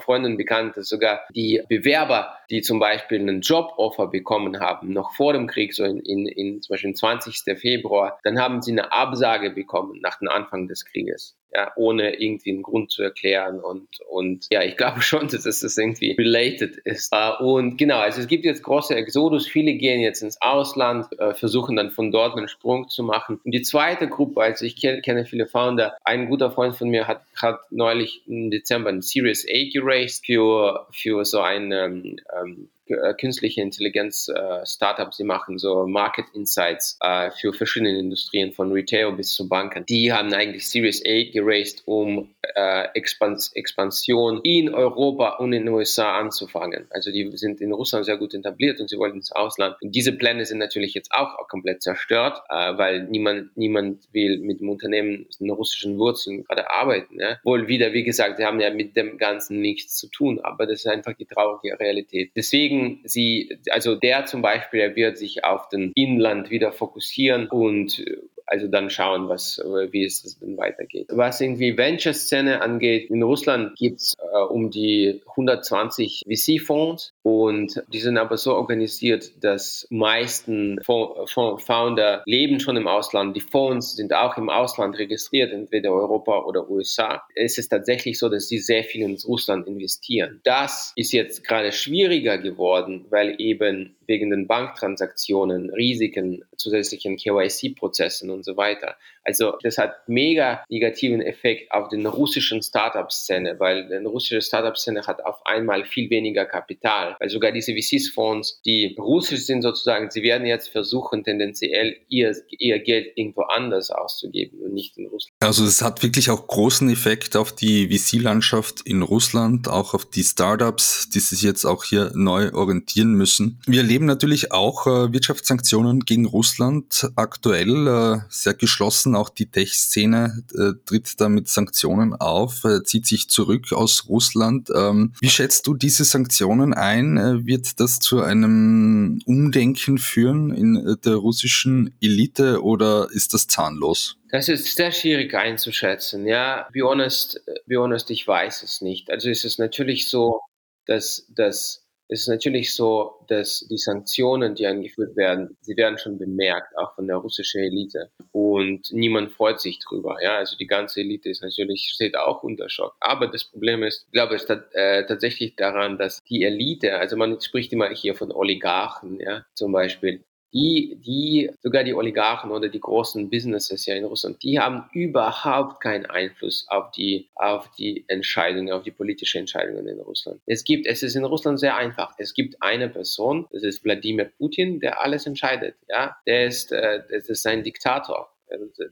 Freunden, 0.00 0.36
Bekannten, 0.36 0.82
sogar 0.82 1.20
die 1.34 1.62
Bewerber, 1.68 2.36
die 2.50 2.62
zum 2.62 2.78
Beispiel 2.78 3.20
einen 3.20 3.40
Joboffer 3.40 4.08
bekommen 4.08 4.60
haben, 4.60 4.92
noch 4.92 5.12
vor 5.14 5.32
dem 5.32 5.46
Krieg, 5.46 5.74
so 5.74 5.84
in, 5.84 6.00
in, 6.00 6.26
in 6.26 6.62
zum 6.62 6.74
Beispiel 6.74 6.94
20. 6.94 7.58
Februar, 7.58 8.18
dann 8.24 8.38
haben 8.40 8.62
sie 8.62 8.72
eine 8.72 8.92
Absage 8.92 9.50
bekommen 9.50 10.00
nach 10.00 10.18
dem 10.18 10.28
Anfang 10.28 10.68
des 10.68 10.84
Krieges 10.84 11.36
ja, 11.56 11.72
ohne 11.76 12.20
irgendwie 12.20 12.50
einen 12.50 12.62
Grund 12.62 12.90
zu 12.90 13.02
erklären. 13.02 13.60
Und, 13.60 13.88
und 14.10 14.46
ja, 14.50 14.62
ich 14.62 14.76
glaube 14.76 15.00
schon, 15.00 15.28
dass 15.28 15.42
das 15.42 15.76
irgendwie 15.76 16.12
related 16.12 16.76
ist. 16.84 17.14
Und 17.40 17.75
genau, 17.76 17.98
also 17.98 18.20
es 18.20 18.28
gibt 18.28 18.44
jetzt 18.44 18.62
große 18.62 18.94
Exodus. 18.94 19.46
Viele 19.46 19.74
gehen 19.74 20.00
jetzt 20.00 20.22
ins 20.22 20.40
Ausland, 20.40 21.06
äh, 21.18 21.34
versuchen 21.34 21.76
dann 21.76 21.90
von 21.90 22.10
dort 22.10 22.36
einen 22.36 22.48
Sprung 22.48 22.88
zu 22.88 23.02
machen. 23.02 23.40
Und 23.44 23.52
die 23.52 23.62
zweite 23.62 24.08
Gruppe, 24.08 24.40
also 24.42 24.64
ich 24.64 24.76
kenne 24.76 25.24
viele 25.26 25.46
Founder. 25.46 25.96
Ein 26.04 26.28
guter 26.28 26.50
Freund 26.50 26.76
von 26.76 26.88
mir 26.88 27.06
hat, 27.06 27.22
hat 27.40 27.60
neulich 27.70 28.22
im 28.26 28.50
Dezember 28.50 28.90
ein 28.90 29.02
Series 29.02 29.46
A 29.48 29.70
geraced 29.72 30.26
für, 30.26 30.86
für 30.92 31.24
so 31.24 31.40
ein 31.40 31.72
ähm, 31.72 32.16
ähm 32.40 32.68
äh, 32.88 33.14
künstliche 33.14 33.62
Intelligenz 33.62 34.28
äh, 34.28 34.64
Startups, 34.64 35.16
die 35.16 35.24
machen 35.24 35.58
so 35.58 35.88
Market 35.88 36.26
Insights 36.34 36.96
äh, 37.00 37.32
für 37.32 37.52
verschiedene 37.52 37.98
Industrien 37.98 38.52
von 38.52 38.70
Retail 38.70 39.10
bis 39.12 39.34
zu 39.34 39.48
Banken. 39.48 39.84
Die 39.86 40.12
haben 40.12 40.32
eigentlich 40.32 40.68
Series 40.68 41.02
A 41.04 41.30
geraced, 41.32 41.82
um 41.86 42.30
äh, 42.56 42.88
Expans 42.94 43.52
Expansion 43.54 44.40
in 44.42 44.72
Europa 44.72 45.36
und 45.36 45.52
in 45.52 45.66
den 45.66 45.74
USA 45.74 46.18
anzufangen. 46.18 46.86
Also 46.90 47.12
die 47.12 47.30
sind 47.36 47.60
in 47.60 47.72
Russland 47.72 48.06
sehr 48.06 48.16
gut 48.16 48.32
etabliert 48.34 48.80
und 48.80 48.88
sie 48.88 48.96
wollten 48.96 49.18
ins 49.18 49.30
Ausland. 49.30 49.76
Und 49.82 49.94
diese 49.94 50.12
Pläne 50.12 50.44
sind 50.46 50.58
natürlich 50.58 50.94
jetzt 50.94 51.12
auch, 51.12 51.36
komplett 51.48 51.82
zerstört, 51.82 52.40
äh, 52.48 52.76
weil 52.78 53.04
niemand, 53.04 53.56
niemand 53.56 54.08
will 54.12 54.38
mit 54.38 54.60
dem 54.60 54.70
Unternehmen 54.70 55.26
in 55.38 55.50
russischen 55.50 55.98
Wurzeln 55.98 56.44
gerade 56.44 56.70
arbeiten. 56.70 57.20
Ja? 57.20 57.38
Wohl 57.44 57.68
wieder, 57.68 57.92
wie 57.92 58.04
gesagt, 58.04 58.38
sie 58.38 58.44
haben 58.44 58.60
ja 58.60 58.70
mit 58.70 58.96
dem 58.96 59.18
Ganzen 59.18 59.60
nichts 59.60 59.96
zu 59.96 60.08
tun, 60.08 60.40
aber 60.40 60.66
das 60.66 60.80
ist 60.80 60.86
einfach 60.86 61.12
die 61.12 61.26
traurige 61.26 61.78
Realität. 61.78 62.32
Deswegen 62.34 63.00
sie, 63.04 63.58
also 63.70 63.94
der 63.94 64.24
zum 64.24 64.40
Beispiel, 64.40 64.80
er 64.80 64.96
wird 64.96 65.18
sich 65.18 65.44
auf 65.44 65.68
den 65.68 65.92
Inland 65.94 66.50
wieder 66.50 66.72
fokussieren 66.72 67.48
und 67.48 68.02
also 68.46 68.68
dann 68.68 68.90
schauen, 68.90 69.28
was, 69.28 69.58
wie 69.90 70.04
es 70.04 70.38
dann 70.38 70.56
weitergeht. 70.56 71.08
Was 71.10 71.40
irgendwie 71.40 71.76
Venture-Szene 71.76 72.62
angeht, 72.62 73.10
in 73.10 73.22
Russland 73.22 73.76
gibt's 73.76 74.14
äh, 74.18 74.38
um 74.38 74.70
die 74.70 75.22
120 75.26 76.22
VC-Fonds 76.26 77.12
und 77.22 77.82
die 77.92 77.98
sind 77.98 78.18
aber 78.18 78.36
so 78.36 78.54
organisiert, 78.54 79.42
dass 79.42 79.86
meisten 79.90 80.78
Founder 80.82 82.22
leben 82.26 82.60
schon 82.60 82.76
im 82.76 82.86
Ausland. 82.86 83.36
Die 83.36 83.40
Fonds 83.40 83.96
sind 83.96 84.12
auch 84.14 84.36
im 84.36 84.48
Ausland 84.48 84.98
registriert, 84.98 85.52
entweder 85.52 85.90
Europa 85.92 86.44
oder 86.44 86.70
USA. 86.70 87.22
Es 87.34 87.58
ist 87.58 87.68
tatsächlich 87.68 88.18
so, 88.18 88.28
dass 88.28 88.48
sie 88.48 88.58
sehr 88.58 88.84
viel 88.84 89.02
ins 89.02 89.26
Russland 89.26 89.66
investieren. 89.66 90.40
Das 90.44 90.92
ist 90.96 91.12
jetzt 91.12 91.44
gerade 91.44 91.72
schwieriger 91.72 92.38
geworden, 92.38 93.06
weil 93.10 93.34
eben 93.38 93.95
wegen 94.06 94.30
den 94.30 94.46
Banktransaktionen, 94.46 95.70
Risiken, 95.70 96.44
zusätzlichen 96.56 97.16
KYC-Prozessen 97.16 98.30
und 98.30 98.44
so 98.44 98.56
weiter. 98.56 98.96
Also 99.24 99.54
das 99.62 99.78
hat 99.78 100.08
mega 100.08 100.64
negativen 100.68 101.20
Effekt 101.20 101.72
auf 101.72 101.88
den 101.88 102.06
russischen 102.06 102.62
Startup-Szene, 102.62 103.56
weil 103.58 103.88
die 103.88 104.06
russische 104.06 104.40
Startup-Szene 104.40 105.06
hat 105.06 105.24
auf 105.24 105.44
einmal 105.44 105.84
viel 105.84 106.10
weniger 106.10 106.44
Kapital. 106.44 107.16
Weil 107.18 107.28
sogar 107.28 107.52
diese 107.52 107.72
VC-Fonds, 107.72 108.60
die 108.64 108.94
russisch 108.98 109.46
sind 109.46 109.62
sozusagen, 109.62 110.10
sie 110.10 110.22
werden 110.22 110.46
jetzt 110.46 110.68
versuchen, 110.68 111.24
tendenziell 111.24 111.96
ihr, 112.08 112.36
ihr 112.50 112.78
Geld 112.78 113.12
irgendwo 113.16 113.42
anders 113.42 113.90
auszugeben 113.90 114.60
und 114.60 114.74
nicht 114.74 114.96
in 114.96 115.06
Russland. 115.06 115.34
Also 115.40 115.64
es 115.64 115.82
hat 115.82 116.02
wirklich 116.02 116.30
auch 116.30 116.46
großen 116.46 116.88
Effekt 116.90 117.36
auf 117.36 117.52
die 117.52 117.88
VC-Landschaft 117.88 118.82
in 118.84 119.02
Russland, 119.02 119.68
auch 119.68 119.94
auf 119.94 120.04
die 120.08 120.22
Startups, 120.22 121.10
die 121.10 121.20
sich 121.20 121.42
jetzt 121.42 121.64
auch 121.64 121.84
hier 121.84 122.12
neu 122.14 122.52
orientieren 122.52 123.14
müssen. 123.14 123.60
Wir 123.66 123.82
erleben 123.96 124.06
natürlich 124.06 124.52
auch 124.52 124.86
äh, 124.86 125.10
Wirtschaftssanktionen 125.10 126.00
gegen 126.00 126.26
Russland 126.26 127.08
aktuell 127.16 127.86
äh, 127.86 128.18
sehr 128.28 128.52
geschlossen 128.52 129.16
auch 129.16 129.30
die 129.30 129.46
Tech-Szene 129.46 130.42
äh, 130.52 130.72
tritt 130.84 131.18
da 131.18 131.30
mit 131.30 131.48
Sanktionen 131.48 132.12
auf, 132.12 132.62
äh, 132.64 132.82
zieht 132.82 133.06
sich 133.06 133.30
zurück 133.30 133.72
aus 133.72 134.06
Russland. 134.06 134.68
Ähm, 134.74 135.14
wie 135.22 135.30
schätzt 135.30 135.66
du 135.66 135.72
diese 135.72 136.04
Sanktionen 136.04 136.74
ein? 136.74 137.16
Äh, 137.16 137.46
wird 137.46 137.80
das 137.80 137.98
zu 137.98 138.20
einem 138.20 139.22
Umdenken 139.24 139.96
führen 139.96 140.52
in 140.52 140.76
äh, 140.76 140.96
der 141.02 141.14
russischen 141.14 141.96
Elite 142.02 142.62
oder 142.62 143.08
ist 143.10 143.32
das 143.32 143.46
zahnlos? 143.46 144.18
Das 144.30 144.50
ist 144.50 144.76
sehr 144.76 144.92
schwierig 144.92 145.32
einzuschätzen. 145.32 146.26
Ja, 146.26 146.68
be 146.70 146.82
honest, 146.82 147.40
be 147.64 147.78
honest, 147.78 148.10
ich 148.10 148.28
weiß 148.28 148.62
es 148.62 148.82
nicht. 148.82 149.10
Also 149.10 149.30
ist 149.30 149.46
es 149.46 149.56
natürlich 149.56 150.10
so, 150.10 150.40
dass, 150.84 151.26
dass 151.34 151.85
es 152.08 152.22
ist 152.22 152.28
natürlich 152.28 152.74
so, 152.74 153.16
dass 153.28 153.66
die 153.68 153.78
Sanktionen, 153.78 154.54
die 154.54 154.66
eingeführt 154.66 155.16
werden, 155.16 155.56
sie 155.60 155.76
werden 155.76 155.98
schon 155.98 156.18
bemerkt, 156.18 156.76
auch 156.78 156.94
von 156.94 157.06
der 157.06 157.16
russischen 157.16 157.62
Elite. 157.62 158.10
Und 158.32 158.92
niemand 158.92 159.32
freut 159.32 159.60
sich 159.60 159.78
drüber. 159.80 160.16
Ja, 160.22 160.36
also 160.36 160.56
die 160.56 160.66
ganze 160.66 161.00
Elite 161.00 161.28
ist 161.28 161.42
natürlich, 161.42 161.90
steht 161.92 162.16
auch 162.16 162.42
unter 162.42 162.68
Schock. 162.68 162.94
Aber 163.00 163.26
das 163.26 163.44
Problem 163.44 163.82
ist, 163.82 164.04
ich 164.06 164.12
glaube, 164.12 164.36
ist 164.36 164.48
äh, 164.48 165.06
tatsächlich 165.06 165.56
daran, 165.56 165.98
dass 165.98 166.22
die 166.24 166.44
Elite, 166.44 166.96
also 166.98 167.16
man 167.16 167.40
spricht 167.40 167.72
immer 167.72 167.88
hier 167.88 168.14
von 168.14 168.30
Oligarchen, 168.30 169.18
ja, 169.20 169.44
zum 169.54 169.72
Beispiel, 169.72 170.22
die, 170.52 170.98
die, 171.04 171.50
sogar 171.62 171.84
die 171.84 171.94
Oligarchen 171.94 172.50
oder 172.50 172.68
die 172.68 172.80
großen 172.80 173.28
Businesses 173.30 173.86
ja 173.86 173.94
in 173.94 174.04
Russland, 174.04 174.42
die 174.42 174.58
haben 174.58 174.84
überhaupt 174.92 175.80
keinen 175.80 176.06
Einfluss 176.06 176.66
auf 176.68 176.90
die, 176.92 177.28
auf 177.34 177.70
die 177.78 178.04
Entscheidungen, 178.08 178.72
auf 178.72 178.82
die 178.82 178.90
politischen 178.90 179.38
Entscheidungen 179.38 179.86
in 179.86 180.00
Russland. 180.00 180.40
Es 180.46 180.64
gibt, 180.64 180.86
es 180.86 181.02
ist 181.02 181.16
in 181.16 181.24
Russland 181.24 181.60
sehr 181.60 181.76
einfach. 181.76 182.14
Es 182.18 182.34
gibt 182.34 182.62
eine 182.62 182.88
Person, 182.88 183.46
das 183.50 183.62
ist 183.62 183.84
Wladimir 183.84 184.30
Putin, 184.38 184.80
der 184.80 185.02
alles 185.02 185.26
entscheidet. 185.26 185.76
Ja, 185.88 186.16
der 186.26 186.46
ist, 186.46 186.72
äh, 186.72 187.02
das 187.10 187.28
ist 187.28 187.46
ein 187.46 187.62
Diktator. 187.62 188.32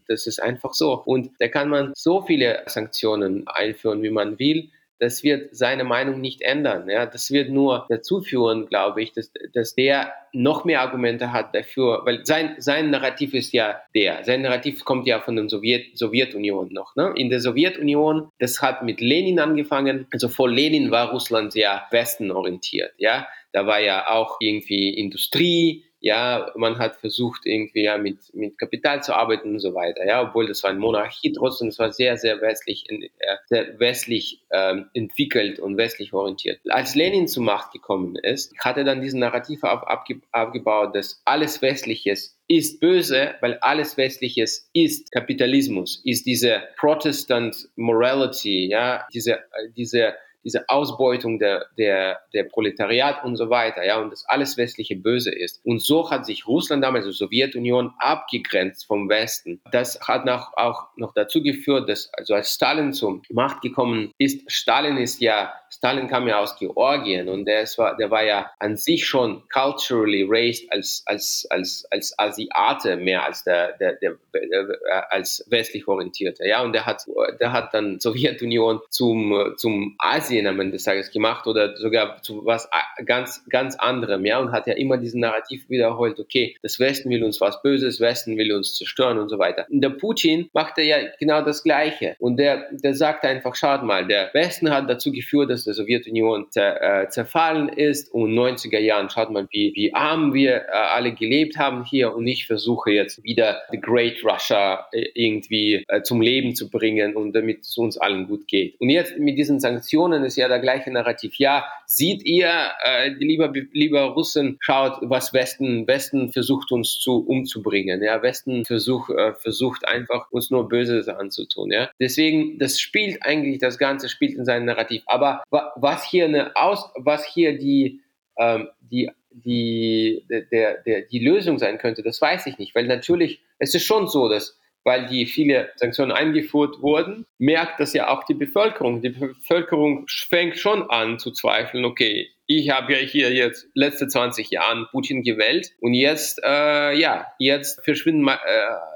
Das 0.09 0.27
ist 0.27 0.43
einfach 0.43 0.75
so. 0.75 1.01
Und 1.05 1.31
da 1.39 1.47
kann 1.47 1.69
man 1.69 1.93
so 1.95 2.23
viele 2.23 2.65
Sanktionen 2.67 3.47
einführen, 3.47 4.03
wie 4.03 4.11
man 4.11 4.39
will 4.39 4.71
das 5.05 5.23
wird 5.23 5.55
seine 5.55 5.85
Meinung 5.85 6.23
nicht 6.23 6.41
ändern. 6.41 6.89
Ja, 6.89 7.05
das 7.05 7.31
wird 7.31 7.51
nur 7.51 7.85
dazu 7.91 8.23
führen, 8.23 8.67
glaube 8.67 9.03
ich, 9.03 9.13
dass, 9.13 9.31
dass 9.53 9.75
der 9.75 10.15
noch 10.33 10.65
mehr 10.65 10.81
Argumente 10.81 11.31
hat 11.31 11.55
dafür, 11.55 12.01
weil 12.07 12.25
sein, 12.25 12.55
sein 12.57 12.89
Narrativ 12.89 13.35
ist 13.35 13.53
ja 13.53 13.83
der. 13.95 14.25
Sein 14.25 14.41
Narrativ 14.41 14.83
kommt 14.85 15.07
ja 15.07 15.21
von 15.21 15.37
der 15.37 15.47
Sowjet, 15.51 15.99
Sowjetunion 15.99 16.73
noch. 16.73 16.97
Ne? 16.97 17.13
In 17.17 17.29
der 17.29 17.41
Sowjetunion, 17.41 18.31
das 18.39 18.63
hat 18.63 18.83
mit 18.83 19.03
Lenin 19.03 19.39
angefangen. 19.39 20.07
Also 20.11 20.29
vor 20.29 20.49
Lenin 20.49 20.91
war 20.91 21.11
Russland 21.11 21.53
sehr 21.53 21.83
westenorientiert. 21.91 22.93
Ja, 22.97 23.29
da 23.53 23.67
war 23.67 23.81
ja 23.81 24.09
auch 24.09 24.39
irgendwie 24.41 24.95
Industrie, 24.95 25.85
ja, 26.05 26.53
man 26.55 26.77
hat 26.77 26.97
versucht, 26.97 27.47
irgendwie 27.47 27.85
ja 27.85 27.97
mit, 27.97 28.19
mit 28.35 28.59
Kapital 28.59 29.03
zu 29.03 29.15
arbeiten 29.15 29.53
und 29.53 29.59
so 29.59 29.73
weiter, 29.73 30.07
ja, 30.07 30.21
obwohl 30.21 30.47
das 30.47 30.63
war 30.63 30.69
eine 30.69 30.79
Monarchie, 30.79 31.33
trotzdem, 31.33 31.69
es 31.69 31.79
war 31.79 31.93
sehr, 31.93 32.19
sehr 32.19 32.43
westlich, 32.43 32.85
äh, 32.91 33.09
sehr 33.47 33.81
westlich 33.81 34.43
ähm, 34.51 34.91
entwickelt 34.93 35.59
und 35.59 35.79
westlich 35.79 36.13
orientiert. 36.13 36.61
Als 36.69 36.95
Lenin 36.95 37.27
zur 37.27 37.45
Macht 37.45 37.73
gekommen 37.73 38.17
ist, 38.17 38.55
hat 38.59 38.77
er 38.77 38.85
dann 38.85 39.01
diesen 39.01 39.21
Narrativ 39.21 39.63
auf, 39.63 39.83
abge, 39.89 40.21
aufgebaut, 40.31 40.95
dass 40.95 41.23
alles 41.25 41.63
Westliches 41.63 42.39
ist 42.49 42.81
böse, 42.81 43.37
weil 43.41 43.57
alles 43.63 43.97
Westliches 43.97 44.69
ist 44.75 45.11
Kapitalismus, 45.11 46.03
ist 46.05 46.27
diese 46.27 46.65
Protestant 46.77 47.57
Morality, 47.77 48.69
ja, 48.69 49.07
diese, 49.15 49.37
äh, 49.37 49.71
diese 49.75 50.13
diese 50.45 50.69
Ausbeutung 50.69 51.39
der, 51.39 51.67
der, 51.79 52.21
der 52.33 52.45
Proletariat 52.45 53.25
und 53.25 53.37
so 53.37 53.51
weiter, 53.51 53.85
ja, 53.85 54.01
und 54.01 54.11
das 54.11 54.25
alles 54.27 54.57
westliche 54.57 54.97
Böse 54.97 55.35
ist. 55.35 55.61
Und 55.65 55.83
so 55.83 56.11
hat 56.11 56.27
sich 56.27 56.47
Russland 56.47 56.85
damals, 56.85 57.07
also 57.07 57.27
Sowjetunion, 57.27 57.93
abgegrenzt 57.99 58.87
vom 58.87 59.09
Westen. 59.09 59.61
Das 59.73 60.01
hat 60.01 60.25
noch, 60.25 60.53
auch 60.57 60.89
noch 60.97 61.13
dazu 61.15 61.43
geführt, 61.43 61.89
dass, 61.89 62.13
also 62.15 62.35
als 62.35 62.55
Stalin 62.55 62.93
zur 62.93 63.23
Macht 63.31 63.63
gekommen 63.63 64.13
ist, 64.19 64.51
Stalin 64.51 64.97
ist 64.97 65.21
ja 65.21 65.53
Stalin 65.77 66.07
kam 66.07 66.29
ja 66.29 66.39
aus 66.39 66.57
Georgien 66.57 67.29
und 67.29 67.47
der, 67.47 67.65
war, 67.77 67.97
der 67.97 68.11
war 68.11 68.23
ja 68.23 68.51
an 68.61 68.77
sich 68.77 69.07
schon 69.07 69.43
culturally 69.53 70.25
raised 70.29 70.71
als, 70.73 71.03
als, 71.07 71.47
als, 71.51 71.85
als 71.91 72.17
Asiate 72.19 72.97
mehr 72.97 73.25
als 73.25 73.43
der, 73.43 73.77
der, 73.79 73.95
der, 73.95 74.17
der 74.33 75.13
als 75.13 75.45
westlich 75.49 75.89
orientierte. 75.89 76.47
Ja, 76.47 76.63
und 76.63 76.73
der 76.75 76.87
hat, 76.87 77.05
der 77.41 77.53
hat 77.53 77.75
dann 77.75 77.99
Sowjetunion 77.99 78.81
zum, 78.89 79.55
zum 79.57 79.97
Asien 79.99 80.34
am 80.41 80.61
Ende 80.61 80.73
des 80.73 80.85
Tages 80.85 81.11
gemacht 81.11 81.47
oder 81.47 81.77
sogar 81.77 82.23
zu 82.23 82.45
was 82.45 82.69
ganz, 83.05 83.45
ganz 83.49 83.77
anderem. 83.77 84.25
Ja, 84.25 84.39
und 84.41 84.53
hat 84.53 84.67
ja 84.67 84.75
immer 84.75 84.97
diesen 84.97 85.21
Narrativ 85.21 85.69
wiederholt, 85.69 86.19
okay, 86.21 86.57
das 86.63 86.79
Westen 86.79 87.11
will 87.11 87.25
uns 87.25 87.41
was 87.41 87.63
Böses, 87.63 88.01
Westen 88.01 88.37
will 88.37 88.53
uns 88.53 88.75
zerstören 88.75 89.19
und 89.19 89.29
so 89.29 89.39
weiter. 89.39 89.67
Und 89.71 89.81
der 89.81 89.91
Putin 89.91 90.49
machte 90.53 90.83
ja 90.83 90.97
genau 91.19 91.43
das 91.43 91.63
Gleiche. 91.63 92.17
Und 92.19 92.37
der, 92.37 92.67
der 92.73 92.95
sagt 92.95 93.25
einfach, 93.25 93.55
schaut 93.55 93.83
mal, 93.83 94.07
der 94.07 94.31
Westen 94.33 94.71
hat 94.71 94.89
dazu 94.89 95.13
geführt, 95.13 95.51
dass 95.51 95.65
der 95.65 95.75
Sowjetunion 95.75 96.47
zer, 96.51 97.03
äh, 97.03 97.09
zerfallen 97.09 97.69
ist 97.69 98.13
und 98.13 98.35
90er 98.35 98.79
Jahren, 98.79 99.11
schaut 99.11 99.31
mal, 99.31 99.47
wie, 99.51 99.73
wie 99.75 99.95
arm 99.95 100.35
wir 100.35 100.57
äh, 100.57 100.71
alle 100.71 101.13
gelebt 101.13 101.59
haben 101.59 101.85
hier 101.85 102.15
und 102.15 102.27
ich 102.27 102.47
versuche 102.47 102.91
jetzt 102.91 103.23
wieder 103.25 103.63
The 103.71 103.81
Great 103.81 104.25
Russia 104.25 104.87
äh, 104.93 105.07
irgendwie 105.15 105.85
äh, 105.89 106.03
zum 106.03 106.21
Leben 106.21 106.55
zu 106.55 106.71
bringen 106.71 107.17
und 107.17 107.33
damit 107.33 107.63
es 107.63 107.77
uns 107.77 107.99
allen 107.99 108.27
gut 108.27 108.47
geht. 108.49 108.81
Und 108.81 108.91
jetzt 108.91 109.19
mit 109.19 109.39
diesen 109.39 109.61
Sanktionen 109.61 110.24
ist 110.25 110.37
ja 110.37 110.49
der 110.49 110.61
gleiche 110.61 110.91
Narrativ. 110.91 111.37
Ja, 111.37 111.65
seht 111.87 112.25
ihr, 112.25 112.51
äh, 112.85 113.09
lieber, 113.11 113.53
lieber 113.73 114.03
Russen, 114.07 114.57
schaut, 114.61 114.99
was 115.03 115.33
Westen, 115.33 115.87
Westen 115.87 116.33
versucht 116.33 116.73
uns 116.73 116.99
zu 116.99 117.25
umzubringen. 117.27 118.03
Ja, 118.03 118.23
Westen 118.23 118.65
versucht, 118.65 119.11
äh, 119.11 119.35
versucht 119.35 119.87
einfach 119.87 120.31
uns 120.31 120.51
nur 120.51 120.69
Böses 120.69 121.09
anzutun. 121.09 121.71
Ja, 121.71 121.91
deswegen, 122.01 122.59
das 122.59 122.81
spielt 122.81 123.23
eigentlich, 123.23 123.59
das 123.59 123.79
Ganze 123.79 124.09
spielt 124.09 124.35
in 124.35 124.45
seinem 124.45 124.65
Narrativ. 124.65 125.03
Aber 125.07 125.43
was 125.51 126.05
hier 126.05 126.25
eine 126.25 126.57
Aus, 126.57 126.91
was 126.97 127.25
hier 127.27 127.59
die, 127.59 128.01
ähm, 128.39 128.69
die, 128.81 129.11
die, 129.31 130.25
der, 130.29 130.83
der, 130.83 131.03
die 131.03 131.19
Lösung 131.19 131.59
sein 131.59 131.79
könnte, 131.79 132.03
das 132.03 132.21
weiß 132.21 132.47
ich 132.47 132.59
nicht. 132.59 132.75
Weil 132.75 132.87
natürlich, 132.87 133.41
es 133.59 133.75
ist 133.75 133.85
schon 133.85 134.07
so, 134.07 134.29
dass 134.29 134.59
weil 134.85 135.07
die 135.07 135.27
viele 135.27 135.71
Sanktionen 135.77 136.13
eingeführt 136.13 136.81
wurden, 136.81 137.27
merkt 137.39 137.81
das 137.81 137.95
ja 137.95 138.09
auch 138.09 138.25
die 138.25 138.35
Bevölkerung. 138.35 139.03
Die 139.03 139.11
Bevölkerung 139.11 140.07
fängt 140.09 140.59
schon 140.59 140.89
an 140.91 141.19
zu 141.19 141.33
zweifeln, 141.33 141.85
okay, 141.85 142.31
ich 142.47 142.69
habe 142.71 142.93
ja 142.93 142.99
hier 142.99 143.33
jetzt 143.33 143.67
letzte 143.75 144.07
20 144.07 144.51
Jahre 144.51 144.87
Putin 144.91 145.23
gewählt 145.23 145.71
und 145.81 145.95
jetzt, 145.95 146.41
äh, 146.45 146.95
ja, 146.95 147.27
jetzt 147.39 147.83
verschwinden 147.85 148.29
äh, 148.29 148.37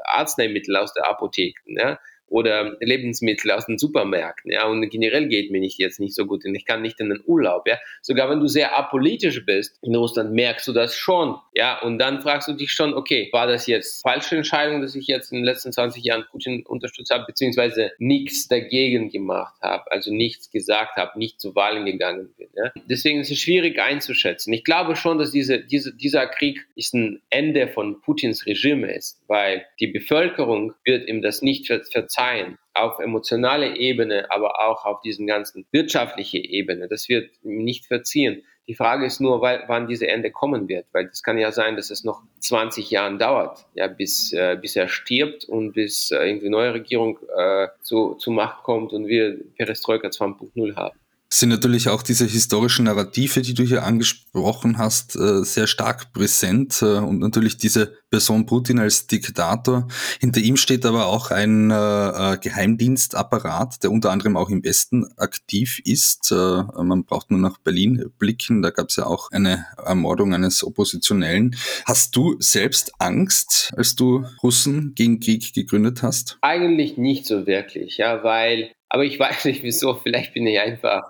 Arzneimittel 0.04 0.76
aus 0.76 0.92
der 0.92 1.08
Apotheke. 1.08 1.58
Ne? 1.64 1.98
Oder 2.28 2.76
Lebensmittel 2.80 3.50
aus 3.50 3.66
den 3.66 3.78
Supermärkten, 3.78 4.50
ja, 4.50 4.66
und 4.66 4.88
generell 4.90 5.28
geht 5.28 5.50
mir 5.50 5.60
nicht 5.60 5.78
jetzt 5.78 6.00
nicht 6.00 6.14
so 6.14 6.26
gut 6.26 6.44
und 6.44 6.54
ich 6.54 6.64
kann 6.64 6.82
nicht 6.82 7.00
in 7.00 7.08
den 7.08 7.20
Urlaub, 7.24 7.66
ja. 7.66 7.78
Sogar 8.02 8.30
wenn 8.30 8.40
du 8.40 8.46
sehr 8.46 8.78
apolitisch 8.78 9.44
bist 9.44 9.78
in 9.82 9.94
Russland, 9.94 10.32
merkst 10.32 10.68
du 10.68 10.72
das 10.72 10.94
schon, 10.94 11.36
ja, 11.54 11.80
und 11.80 11.98
dann 11.98 12.22
fragst 12.22 12.48
du 12.48 12.52
dich 12.52 12.72
schon, 12.72 12.94
okay, 12.94 13.28
war 13.32 13.46
das 13.46 13.66
jetzt 13.66 14.02
falsche 14.02 14.36
Entscheidung, 14.36 14.80
dass 14.82 14.94
ich 14.94 15.06
jetzt 15.06 15.32
in 15.32 15.38
den 15.38 15.44
letzten 15.44 15.72
20 15.72 16.04
Jahren 16.04 16.24
Putin 16.30 16.64
unterstützt 16.66 17.10
habe, 17.10 17.24
beziehungsweise 17.26 17.92
nichts 17.98 18.48
dagegen 18.48 19.10
gemacht 19.10 19.54
habe, 19.62 19.90
also 19.90 20.12
nichts 20.12 20.50
gesagt 20.50 20.96
habe, 20.96 21.18
nicht 21.18 21.40
zu 21.40 21.54
Wahlen 21.54 21.86
gegangen 21.86 22.30
bin, 22.36 22.48
ja. 22.54 22.72
Deswegen 22.86 23.20
ist 23.20 23.30
es 23.30 23.38
schwierig 23.38 23.80
einzuschätzen. 23.80 24.52
Ich 24.52 24.64
glaube 24.64 24.96
schon, 24.96 25.18
dass 25.18 25.30
diese, 25.30 25.60
diese, 25.60 25.94
dieser 25.94 26.26
Krieg 26.26 26.66
ist 26.74 26.94
ein 26.94 27.22
Ende 27.30 27.68
von 27.68 28.00
Putins 28.02 28.46
Regime 28.46 28.92
ist, 28.92 29.22
weil 29.26 29.64
die 29.80 29.86
Bevölkerung 29.86 30.74
wird 30.84 31.08
ihm 31.08 31.22
das 31.22 31.42
nicht 31.42 31.66
verzeihen 31.66 32.17
verzeihen, 32.18 32.58
auf 32.74 32.98
emotionaler 32.98 33.76
Ebene, 33.76 34.30
aber 34.30 34.60
auch 34.60 34.84
auf 34.84 35.00
diesen 35.00 35.26
ganzen 35.26 35.66
wirtschaftlichen 35.72 36.44
Ebene. 36.44 36.88
Das 36.88 37.08
wird 37.08 37.30
nicht 37.42 37.86
verziehen. 37.86 38.44
Die 38.66 38.74
Frage 38.74 39.06
ist 39.06 39.20
nur, 39.20 39.40
weil, 39.40 39.64
wann 39.66 39.86
diese 39.86 40.08
Ende 40.08 40.30
kommen 40.30 40.68
wird, 40.68 40.86
weil 40.92 41.06
es 41.06 41.22
kann 41.22 41.38
ja 41.38 41.52
sein, 41.52 41.76
dass 41.76 41.90
es 41.90 42.04
noch 42.04 42.22
20 42.40 42.90
Jahre 42.90 43.16
dauert, 43.16 43.64
ja, 43.74 43.86
bis, 43.86 44.32
äh, 44.32 44.58
bis 44.60 44.76
er 44.76 44.88
stirbt 44.88 45.44
und 45.44 45.72
bis 45.72 46.10
äh, 46.10 46.28
irgendwie 46.28 46.50
neue 46.50 46.74
Regierung 46.74 47.18
äh, 47.34 47.68
zu, 47.80 48.14
zu 48.14 48.30
Macht 48.30 48.64
kommt 48.64 48.92
und 48.92 49.06
wir 49.06 49.38
Perestroika 49.56 50.08
2.0 50.08 50.76
haben 50.76 50.98
sind 51.30 51.50
natürlich 51.50 51.88
auch 51.88 52.02
diese 52.02 52.24
historischen 52.24 52.86
Narrative, 52.86 53.42
die 53.42 53.52
du 53.52 53.62
hier 53.62 53.84
angesprochen 53.84 54.78
hast, 54.78 55.14
äh, 55.14 55.44
sehr 55.44 55.66
stark 55.66 56.12
präsent 56.12 56.80
äh, 56.80 56.98
und 56.98 57.18
natürlich 57.18 57.58
diese 57.58 57.98
Person 58.10 58.46
Putin 58.46 58.78
als 58.78 59.06
Diktator. 59.06 59.86
Hinter 60.20 60.40
ihm 60.40 60.56
steht 60.56 60.86
aber 60.86 61.06
auch 61.06 61.30
ein 61.30 61.70
äh, 61.70 62.38
Geheimdienstapparat, 62.40 63.82
der 63.82 63.90
unter 63.90 64.10
anderem 64.10 64.38
auch 64.38 64.48
im 64.48 64.64
Westen 64.64 65.06
aktiv 65.18 65.80
ist. 65.84 66.30
Man 66.30 67.04
braucht 67.04 67.30
nur 67.30 67.40
nach 67.40 67.58
Berlin 67.58 68.10
blicken, 68.18 68.62
da 68.62 68.70
gab 68.70 68.88
es 68.88 68.96
ja 68.96 69.06
auch 69.06 69.30
eine 69.30 69.66
Ermordung 69.76 70.34
eines 70.34 70.64
Oppositionellen. 70.64 71.56
Hast 71.84 72.16
du 72.16 72.36
selbst 72.38 72.92
Angst, 72.98 73.72
als 73.76 73.94
du 73.94 74.24
Russen 74.42 74.94
gegen 74.94 75.20
Krieg 75.20 75.52
gegründet 75.52 76.02
hast? 76.02 76.38
Eigentlich 76.40 76.96
nicht 76.96 77.26
so 77.26 77.46
wirklich, 77.46 77.98
ja, 77.98 78.24
weil, 78.24 78.70
aber 78.88 79.04
ich 79.04 79.18
weiß 79.20 79.44
nicht 79.44 79.62
wieso, 79.62 79.94
vielleicht 79.94 80.32
bin 80.32 80.46
ich 80.46 80.58
einfach 80.60 81.02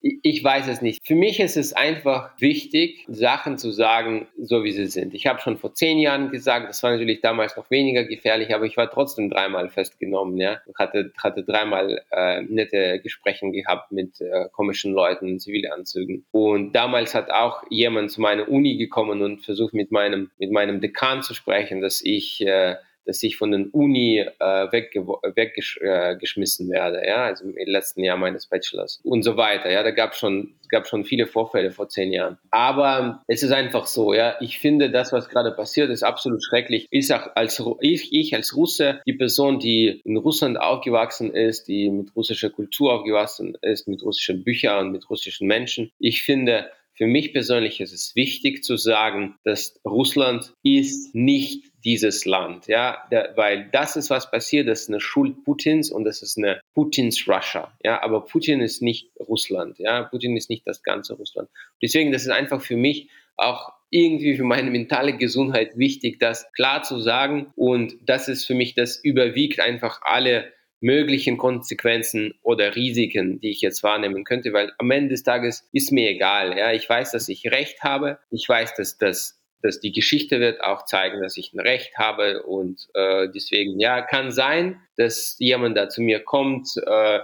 ich 0.00 0.44
weiß 0.44 0.68
es 0.68 0.80
nicht. 0.80 1.04
Für 1.04 1.16
mich 1.16 1.40
ist 1.40 1.56
es 1.56 1.72
einfach 1.72 2.30
wichtig, 2.38 3.04
Sachen 3.08 3.58
zu 3.58 3.72
sagen, 3.72 4.28
so 4.38 4.62
wie 4.62 4.70
sie 4.70 4.86
sind. 4.86 5.12
Ich 5.12 5.26
habe 5.26 5.40
schon 5.40 5.58
vor 5.58 5.74
zehn 5.74 5.98
Jahren 5.98 6.30
gesagt, 6.30 6.68
das 6.68 6.82
war 6.84 6.92
natürlich 6.92 7.20
damals 7.20 7.56
noch 7.56 7.68
weniger 7.70 8.04
gefährlich, 8.04 8.54
aber 8.54 8.64
ich 8.64 8.76
war 8.76 8.90
trotzdem 8.90 9.28
dreimal 9.28 9.68
festgenommen, 9.70 10.36
ja. 10.36 10.60
Hatte, 10.76 11.12
hatte 11.20 11.42
dreimal 11.42 12.00
äh, 12.12 12.42
nette 12.42 13.00
Gespräche 13.02 13.50
gehabt 13.50 13.90
mit 13.90 14.20
äh, 14.20 14.48
komischen 14.52 14.92
Leuten 14.92 15.26
in 15.26 15.40
Zivilanzügen. 15.40 16.26
Und 16.30 16.72
damals 16.74 17.14
hat 17.14 17.30
auch 17.30 17.64
jemand 17.68 18.12
zu 18.12 18.20
meiner 18.20 18.48
Uni 18.48 18.76
gekommen 18.76 19.22
und 19.22 19.44
versucht 19.44 19.74
mit 19.74 19.90
meinem, 19.90 20.30
mit 20.38 20.52
meinem 20.52 20.80
Dekan 20.80 21.22
zu 21.22 21.34
sprechen, 21.34 21.80
dass 21.80 22.02
ich 22.04 22.40
äh, 22.46 22.76
dass 23.08 23.22
ich 23.22 23.38
von 23.38 23.50
der 23.50 23.64
Uni 23.72 24.18
äh, 24.18 24.44
weggeschmissen 24.44 26.68
äh, 26.68 26.74
werde, 26.74 27.06
ja, 27.06 27.24
also 27.24 27.46
im 27.46 27.54
letzten 27.66 28.04
Jahr 28.04 28.18
meines 28.18 28.46
Bachelors 28.46 29.00
und 29.02 29.22
so 29.22 29.38
weiter. 29.38 29.70
Ja, 29.70 29.82
da 29.82 29.90
gab 29.90 30.14
schon 30.14 30.52
gab 30.68 30.86
schon 30.86 31.04
viele 31.04 31.26
Vorfälle 31.26 31.70
vor 31.70 31.88
zehn 31.88 32.12
Jahren. 32.12 32.38
Aber 32.50 33.22
es 33.26 33.42
ist 33.42 33.52
einfach 33.52 33.86
so, 33.86 34.12
ja. 34.12 34.36
Ich 34.40 34.58
finde, 34.58 34.90
das, 34.90 35.12
was 35.12 35.28
gerade 35.28 35.52
passiert, 35.52 35.90
ist 35.90 36.02
absolut 36.02 36.44
schrecklich. 36.44 36.86
Ich 36.90 37.06
sag 37.06 37.32
als 37.36 37.62
ich, 37.80 38.12
ich 38.12 38.34
als 38.34 38.54
Russe, 38.54 39.00
die 39.06 39.14
Person, 39.14 39.58
die 39.58 40.02
in 40.04 40.18
Russland 40.18 40.60
aufgewachsen 40.60 41.32
ist, 41.32 41.68
die 41.68 41.90
mit 41.90 42.14
russischer 42.14 42.50
Kultur 42.50 42.92
aufgewachsen 42.92 43.56
ist, 43.62 43.88
mit 43.88 44.02
russischen 44.02 44.44
Büchern 44.44 44.86
und 44.86 44.92
mit 44.92 45.08
russischen 45.08 45.46
Menschen. 45.46 45.90
Ich 45.98 46.22
finde, 46.22 46.68
für 46.98 47.06
mich 47.06 47.32
persönlich 47.32 47.80
ist 47.80 47.92
es 47.92 48.16
wichtig 48.16 48.64
zu 48.64 48.76
sagen, 48.76 49.36
dass 49.44 49.80
Russland 49.84 50.52
ist 50.64 51.14
nicht 51.14 51.64
dieses 51.84 52.24
Land, 52.24 52.66
ja, 52.66 52.98
der, 53.12 53.34
weil 53.36 53.68
das 53.70 53.94
ist 53.94 54.10
was 54.10 54.30
passiert, 54.30 54.66
das 54.66 54.82
ist 54.82 54.88
eine 54.88 55.00
Schuld 55.00 55.44
Putins 55.44 55.92
und 55.92 56.04
das 56.04 56.22
ist 56.22 56.36
eine 56.36 56.60
Putins 56.74 57.26
Russia, 57.28 57.72
ja, 57.84 58.02
aber 58.02 58.24
Putin 58.24 58.60
ist 58.60 58.82
nicht 58.82 59.10
Russland, 59.20 59.78
ja, 59.78 60.02
Putin 60.02 60.36
ist 60.36 60.50
nicht 60.50 60.66
das 60.66 60.82
ganze 60.82 61.14
Russland. 61.14 61.48
Deswegen, 61.80 62.10
das 62.10 62.22
ist 62.22 62.30
einfach 62.30 62.60
für 62.60 62.76
mich 62.76 63.08
auch 63.36 63.72
irgendwie 63.90 64.36
für 64.36 64.44
meine 64.44 64.70
mentale 64.70 65.16
Gesundheit 65.16 65.78
wichtig, 65.78 66.18
das 66.18 66.52
klar 66.52 66.82
zu 66.82 67.00
sagen. 67.00 67.52
Und 67.54 67.94
das 68.02 68.28
ist 68.28 68.44
für 68.44 68.54
mich, 68.54 68.74
das 68.74 68.96
überwiegt 68.96 69.60
einfach 69.60 70.00
alle 70.02 70.52
möglichen 70.80 71.38
Konsequenzen 71.38 72.34
oder 72.42 72.76
Risiken, 72.76 73.40
die 73.40 73.50
ich 73.50 73.60
jetzt 73.60 73.82
wahrnehmen 73.82 74.24
könnte, 74.24 74.52
weil 74.52 74.72
am 74.78 74.90
Ende 74.90 75.10
des 75.10 75.22
Tages 75.22 75.68
ist 75.72 75.92
mir 75.92 76.10
egal. 76.10 76.56
Ja, 76.56 76.72
ich 76.72 76.88
weiß, 76.88 77.12
dass 77.12 77.28
ich 77.28 77.50
Recht 77.50 77.82
habe. 77.82 78.18
Ich 78.30 78.48
weiß, 78.48 78.74
dass 78.74 78.98
das 78.98 79.38
dass 79.60 79.80
die 79.80 79.92
Geschichte 79.92 80.38
wird 80.38 80.62
auch 80.62 80.84
zeigen, 80.84 81.20
dass 81.20 81.36
ich 81.36 81.52
ein 81.52 81.60
Recht 81.60 81.96
habe 81.98 82.44
und 82.44 82.88
äh, 82.94 83.28
deswegen 83.34 83.80
ja 83.80 84.02
kann 84.02 84.30
sein, 84.30 84.80
dass 84.98 85.36
jemand 85.38 85.76
da 85.76 85.88
zu 85.88 86.02
mir 86.02 86.20
kommt, 86.20 86.68
äh, 86.84 87.20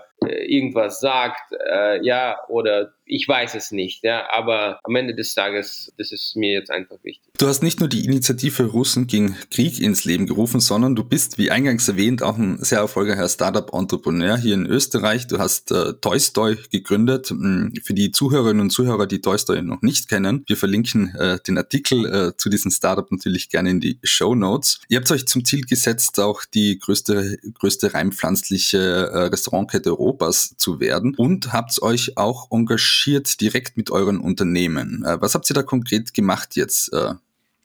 irgendwas 0.46 1.00
sagt, 1.00 1.52
äh, 1.52 2.04
ja 2.04 2.38
oder 2.48 2.94
ich 3.06 3.28
weiß 3.28 3.54
es 3.54 3.70
nicht, 3.70 4.02
ja, 4.02 4.26
aber 4.32 4.78
am 4.82 4.96
Ende 4.96 5.14
des 5.14 5.34
Tages, 5.34 5.92
das 5.98 6.10
ist 6.10 6.36
mir 6.36 6.52
jetzt 6.52 6.70
einfach 6.70 6.96
wichtig. 7.02 7.32
Du 7.38 7.46
hast 7.46 7.62
nicht 7.62 7.80
nur 7.80 7.88
die 7.88 8.04
Initiative 8.04 8.64
Russen 8.64 9.06
gegen 9.06 9.36
Krieg 9.50 9.80
ins 9.80 10.04
Leben 10.04 10.26
gerufen, 10.26 10.60
sondern 10.60 10.96
du 10.96 11.04
bist, 11.04 11.36
wie 11.36 11.50
eingangs 11.50 11.86
erwähnt, 11.88 12.22
auch 12.22 12.38
ein 12.38 12.58
sehr 12.62 12.78
erfolgreicher 12.78 13.28
Startup-Entrepreneur 13.28 14.38
hier 14.38 14.54
in 14.54 14.66
Österreich. 14.66 15.26
Du 15.26 15.38
hast 15.38 15.70
äh, 15.70 15.92
Toystoy 16.00 16.56
gegründet. 16.70 17.28
Hm, 17.28 17.74
für 17.82 17.92
die 17.92 18.10
Zuhörerinnen 18.10 18.62
und 18.62 18.70
Zuhörer, 18.70 19.06
die 19.06 19.20
Toystoy 19.20 19.60
noch 19.60 19.82
nicht 19.82 20.08
kennen, 20.08 20.44
wir 20.46 20.56
verlinken 20.56 21.14
äh, 21.16 21.38
den 21.46 21.58
Artikel 21.58 22.06
äh, 22.06 22.36
zu 22.36 22.48
diesem 22.48 22.70
Startup 22.70 23.10
natürlich 23.10 23.50
gerne 23.50 23.70
in 23.70 23.80
die 23.80 23.98
Show 24.02 24.34
Notes. 24.34 24.80
Ihr 24.88 24.98
habt 24.98 25.10
euch 25.10 25.26
zum 25.26 25.44
Ziel 25.44 25.62
gesetzt, 25.62 26.18
auch 26.20 26.44
die 26.44 26.78
größte, 26.78 27.38
größte 27.64 27.94
reimpflanzliche 27.94 28.78
äh, 28.78 29.18
Restaurantkette 29.28 29.88
Europas 29.88 30.54
zu 30.58 30.80
werden 30.80 31.14
und 31.16 31.54
habt 31.54 31.80
euch 31.80 32.18
auch 32.18 32.50
engagiert 32.50 33.40
direkt 33.40 33.78
mit 33.78 33.90
euren 33.90 34.20
Unternehmen. 34.20 35.02
Äh, 35.06 35.18
was 35.22 35.34
habt 35.34 35.48
ihr 35.50 35.54
da 35.54 35.62
konkret 35.62 36.12
gemacht 36.12 36.56
jetzt? 36.56 36.92
Äh? 36.92 37.14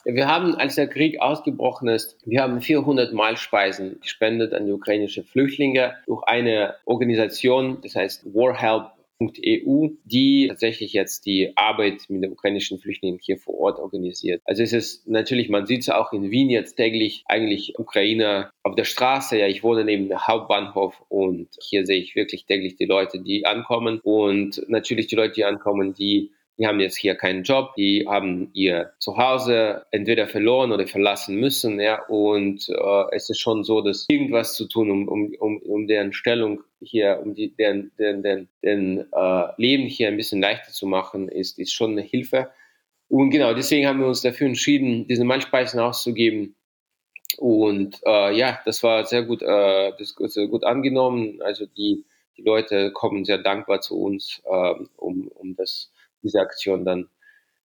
Wir 0.05 0.27
haben, 0.27 0.55
als 0.55 0.75
der 0.75 0.87
Krieg 0.87 1.19
ausgebrochen 1.19 1.89
ist, 1.89 2.15
wir 2.23 2.41
haben 2.41 2.61
400 2.61 3.11
Mahlspeisen 3.11 3.99
gespendet 3.99 4.53
an 4.53 4.67
die 4.67 4.71
ukrainischen 4.71 5.25
Flüchtlinge 5.25 5.95
durch 6.05 6.23
eine 6.23 6.75
Organisation, 6.85 7.79
das 7.83 7.95
heißt 7.95 8.33
War 8.33 8.55
Help 8.55 8.85
EU, 9.21 9.87
die 10.05 10.47
tatsächlich 10.47 10.93
jetzt 10.93 11.25
die 11.25 11.51
Arbeit 11.55 12.05
mit 12.07 12.23
den 12.23 12.31
ukrainischen 12.31 12.79
Flüchtlingen 12.79 13.19
hier 13.21 13.37
vor 13.37 13.59
Ort 13.59 13.79
organisiert. 13.79 14.41
Also 14.45 14.63
es 14.63 14.71
ist 14.71 15.07
natürlich, 15.07 15.49
man 15.49 15.65
sieht 15.65 15.81
es 15.81 15.89
auch 15.89 16.13
in 16.13 16.31
Wien 16.31 16.49
jetzt 16.49 16.75
täglich, 16.75 17.23
eigentlich 17.27 17.77
Ukrainer 17.77 18.51
auf 18.63 18.75
der 18.75 18.85
Straße. 18.85 19.37
Ja, 19.37 19.47
ich 19.47 19.63
wohne 19.63 19.83
neben 19.83 20.07
dem 20.07 20.27
Hauptbahnhof 20.27 21.03
und 21.09 21.49
hier 21.61 21.85
sehe 21.85 21.99
ich 21.99 22.15
wirklich 22.15 22.45
täglich 22.45 22.77
die 22.77 22.85
Leute, 22.85 23.21
die 23.21 23.45
ankommen 23.45 23.99
und 24.03 24.63
natürlich 24.67 25.07
die 25.07 25.15
Leute, 25.15 25.33
die 25.33 25.45
ankommen, 25.45 25.93
die 25.93 26.31
die 26.59 26.67
haben 26.67 26.81
jetzt 26.81 26.97
hier 26.97 27.15
keinen 27.15 27.43
Job, 27.43 27.73
die 27.75 28.05
haben 28.05 28.49
ihr 28.53 28.91
Zuhause 28.99 29.85
entweder 29.91 30.27
verloren 30.27 30.73
oder 30.73 30.85
verlassen 30.87 31.37
müssen, 31.37 31.79
ja, 31.79 32.03
und 32.07 32.67
äh, 32.67 33.15
es 33.15 33.29
ist 33.29 33.39
schon 33.39 33.63
so, 33.63 33.79
dass 33.79 34.05
irgendwas 34.09 34.55
zu 34.55 34.67
tun, 34.67 34.91
um, 34.91 35.07
um, 35.07 35.33
um, 35.39 35.57
um 35.59 35.87
deren 35.87 36.11
Stellung 36.11 36.61
hier, 36.81 37.19
um 37.23 37.35
die, 37.35 37.55
deren, 37.55 37.91
deren, 37.97 38.23
deren, 38.23 38.49
deren 38.63 39.11
äh, 39.11 39.53
Leben 39.57 39.83
hier 39.83 40.07
ein 40.07 40.17
bisschen 40.17 40.41
leichter 40.41 40.71
zu 40.71 40.85
machen, 40.87 41.29
ist, 41.29 41.59
ist 41.59 41.73
schon 41.73 41.91
eine 41.91 42.01
Hilfe. 42.01 42.51
Und 43.07 43.31
genau, 43.31 43.53
deswegen 43.53 43.87
haben 43.87 43.99
wir 43.99 44.07
uns 44.07 44.21
dafür 44.21 44.47
entschieden, 44.47 45.07
diese 45.07 45.25
Malspeisen 45.25 45.79
auszugeben. 45.79 46.55
Und 47.37 47.99
äh, 48.05 48.35
ja, 48.35 48.59
das 48.65 48.83
war 48.83 49.05
sehr 49.05 49.23
gut, 49.23 49.41
äh, 49.41 49.91
das 49.97 50.15
sehr 50.17 50.47
gut 50.47 50.63
angenommen. 50.63 51.41
Also 51.41 51.65
die, 51.65 52.05
die 52.37 52.43
Leute 52.43 52.91
kommen 52.91 53.25
sehr 53.25 53.37
dankbar 53.37 53.81
zu 53.81 53.99
uns, 53.99 54.41
äh, 54.45 54.73
um, 54.97 55.27
um 55.29 55.55
das 55.55 55.91
diese 56.21 56.39
Aktion 56.39 56.85
dann 56.85 57.09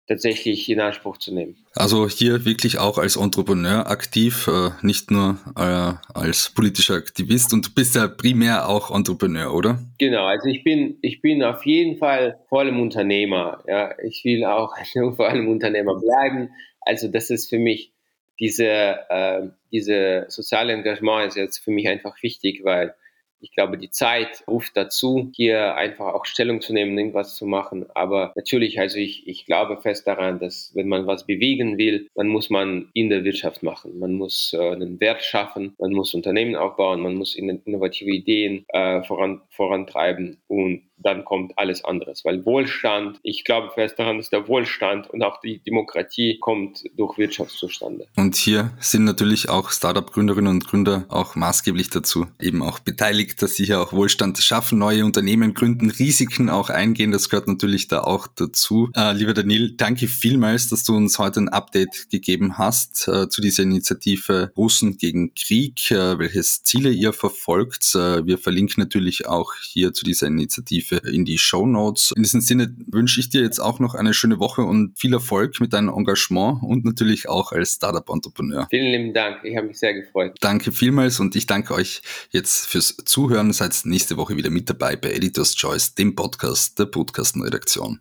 tatsächlich 0.06 0.68
in 0.68 0.80
Anspruch 0.80 1.18
zu 1.18 1.32
nehmen. 1.32 1.56
Also 1.74 2.08
hier 2.08 2.44
wirklich 2.44 2.78
auch 2.78 2.98
als 2.98 3.16
Entrepreneur 3.16 3.86
aktiv, 3.88 4.48
äh, 4.48 4.70
nicht 4.82 5.10
nur 5.10 5.38
äh, 5.56 5.94
als 6.14 6.50
politischer 6.54 6.94
Aktivist 6.94 7.52
und 7.52 7.66
du 7.66 7.70
bist 7.74 7.94
ja 7.94 8.08
primär 8.08 8.68
auch 8.68 8.94
Entrepreneur, 8.94 9.54
oder? 9.54 9.78
Genau, 9.98 10.26
also 10.26 10.48
ich 10.48 10.64
bin, 10.64 10.98
ich 11.02 11.22
bin 11.22 11.42
auf 11.42 11.64
jeden 11.64 11.98
Fall 11.98 12.40
vor 12.48 12.60
allem 12.60 12.80
Unternehmer. 12.80 13.62
Ja, 13.66 13.94
ich 14.02 14.22
will 14.24 14.44
auch 14.44 14.74
vor 15.16 15.28
allem 15.28 15.48
Unternehmer 15.48 15.98
bleiben. 15.98 16.50
Also 16.80 17.08
das 17.08 17.30
ist 17.30 17.48
für 17.48 17.58
mich 17.58 17.92
diese, 18.40 18.66
äh, 19.08 19.42
diese 19.70 20.26
soziale 20.28 20.72
Engagement 20.72 21.28
ist 21.28 21.36
jetzt 21.36 21.58
für 21.58 21.70
mich 21.70 21.88
einfach 21.88 22.20
wichtig, 22.22 22.62
weil 22.64 22.94
ich 23.42 23.52
glaube, 23.52 23.76
die 23.76 23.90
Zeit 23.90 24.44
ruft 24.48 24.76
dazu, 24.76 25.30
hier 25.34 25.74
einfach 25.74 26.14
auch 26.14 26.24
Stellung 26.24 26.60
zu 26.60 26.72
nehmen, 26.72 26.96
irgendwas 26.96 27.34
zu 27.34 27.44
machen. 27.44 27.86
Aber 27.94 28.32
natürlich, 28.36 28.78
also 28.80 28.98
ich, 28.98 29.26
ich 29.26 29.46
glaube 29.46 29.76
fest 29.82 30.06
daran, 30.06 30.38
dass 30.38 30.70
wenn 30.74 30.88
man 30.88 31.06
was 31.06 31.26
bewegen 31.26 31.76
will, 31.76 32.08
dann 32.14 32.28
muss 32.28 32.50
man 32.50 32.88
in 32.94 33.10
der 33.10 33.24
Wirtschaft 33.24 33.62
machen. 33.62 33.98
Man 33.98 34.14
muss 34.14 34.54
äh, 34.56 34.70
einen 34.70 35.00
Wert 35.00 35.22
schaffen, 35.22 35.74
man 35.78 35.92
muss 35.92 36.14
Unternehmen 36.14 36.56
aufbauen, 36.56 37.00
man 37.00 37.14
muss 37.14 37.34
innovative 37.34 38.10
Ideen 38.10 38.64
äh, 38.68 39.02
voran, 39.02 39.42
vorantreiben 39.50 40.38
und 40.46 40.82
dann 41.02 41.24
kommt 41.24 41.52
alles 41.56 41.84
anderes. 41.84 42.24
Weil 42.24 42.44
Wohlstand, 42.44 43.18
ich 43.22 43.44
glaube 43.44 43.70
fest 43.74 43.98
daran, 43.98 44.18
dass 44.18 44.30
der 44.30 44.48
Wohlstand 44.48 45.10
und 45.10 45.22
auch 45.22 45.40
die 45.40 45.58
Demokratie 45.58 46.38
kommt 46.40 46.84
durch 46.96 47.18
Wirtschaft 47.18 47.52
zustande. 47.52 48.06
Und 48.16 48.36
hier 48.36 48.72
sind 48.80 49.04
natürlich 49.04 49.48
auch 49.48 49.70
Startup-Gründerinnen 49.70 50.50
und 50.50 50.66
Gründer 50.66 51.04
auch 51.08 51.34
maßgeblich 51.34 51.90
dazu 51.90 52.26
eben 52.40 52.62
auch 52.62 52.78
beteiligt, 52.80 53.42
dass 53.42 53.54
sie 53.54 53.64
hier 53.64 53.80
auch 53.80 53.92
Wohlstand 53.92 54.38
schaffen, 54.38 54.78
neue 54.78 55.04
Unternehmen 55.04 55.54
gründen, 55.54 55.90
Risiken 55.90 56.48
auch 56.48 56.70
eingehen. 56.70 57.12
Das 57.12 57.28
gehört 57.28 57.48
natürlich 57.48 57.88
da 57.88 58.00
auch 58.00 58.26
dazu. 58.26 58.90
Äh, 58.94 59.12
lieber 59.12 59.34
Daniel, 59.34 59.74
danke 59.76 60.08
vielmals, 60.08 60.68
dass 60.68 60.84
du 60.84 60.94
uns 60.96 61.18
heute 61.18 61.40
ein 61.40 61.48
Update 61.48 62.08
gegeben 62.10 62.58
hast 62.58 63.08
äh, 63.08 63.28
zu 63.28 63.40
dieser 63.40 63.62
Initiative 63.62 64.52
Russen 64.56 64.96
gegen 64.96 65.34
Krieg, 65.34 65.90
äh, 65.90 66.18
welches 66.18 66.62
Ziele 66.62 66.90
ihr 66.90 67.12
verfolgt. 67.12 67.94
Äh, 67.94 68.26
wir 68.26 68.38
verlinken 68.38 68.82
natürlich 68.82 69.26
auch 69.26 69.54
hier 69.60 69.92
zu 69.92 70.04
dieser 70.04 70.26
Initiative 70.26 70.91
in 70.98 71.24
die 71.24 71.38
Show 71.38 71.66
Notes. 71.66 72.12
In 72.16 72.22
diesem 72.22 72.40
Sinne 72.40 72.74
wünsche 72.86 73.20
ich 73.20 73.30
dir 73.30 73.42
jetzt 73.42 73.58
auch 73.58 73.78
noch 73.78 73.94
eine 73.94 74.14
schöne 74.14 74.38
Woche 74.38 74.62
und 74.62 74.98
viel 74.98 75.12
Erfolg 75.12 75.60
mit 75.60 75.72
deinem 75.72 75.94
Engagement 75.94 76.62
und 76.62 76.84
natürlich 76.84 77.28
auch 77.28 77.52
als 77.52 77.74
Startup-Entrepreneur. 77.74 78.66
Vielen 78.70 78.92
lieben 78.92 79.14
Dank, 79.14 79.44
ich 79.44 79.56
habe 79.56 79.68
mich 79.68 79.78
sehr 79.78 79.94
gefreut. 79.94 80.36
Danke 80.40 80.72
vielmals 80.72 81.20
und 81.20 81.36
ich 81.36 81.46
danke 81.46 81.74
euch 81.74 82.02
jetzt 82.30 82.66
fürs 82.66 82.96
Zuhören. 83.04 83.52
Seid 83.52 83.72
nächste 83.84 84.16
Woche 84.16 84.36
wieder 84.36 84.50
mit 84.50 84.68
dabei 84.68 84.96
bei 84.96 85.12
Editors 85.12 85.54
Choice, 85.54 85.94
dem 85.94 86.14
Podcast 86.14 86.78
der 86.78 86.86
Podcastenredaktion. 86.86 87.98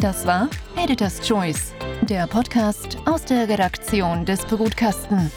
Das 0.00 0.24
war 0.26 0.48
Editors 0.76 1.20
Choice, 1.20 1.74
der 2.08 2.26
Podcast 2.28 2.98
aus 3.04 3.24
der 3.24 3.48
Redaktion 3.48 4.24
des 4.24 4.44
Brutkasten. 4.44 5.30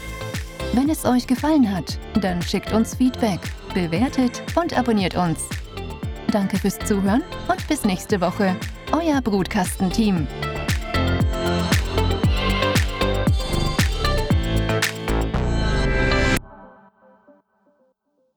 Wenn 0.72 0.88
es 0.88 1.04
euch 1.04 1.26
gefallen 1.26 1.70
hat, 1.70 1.98
dann 2.20 2.40
schickt 2.40 2.72
uns 2.72 2.94
Feedback 2.94 3.40
bewertet 3.72 4.42
und 4.54 4.76
abonniert 4.76 5.14
uns. 5.16 5.48
Danke 6.30 6.56
fürs 6.56 6.78
Zuhören 6.80 7.22
und 7.48 7.66
bis 7.68 7.84
nächste 7.84 8.20
Woche. 8.20 8.56
Euer 8.92 9.20
Brutkastenteam. 9.20 10.26
team 10.26 10.52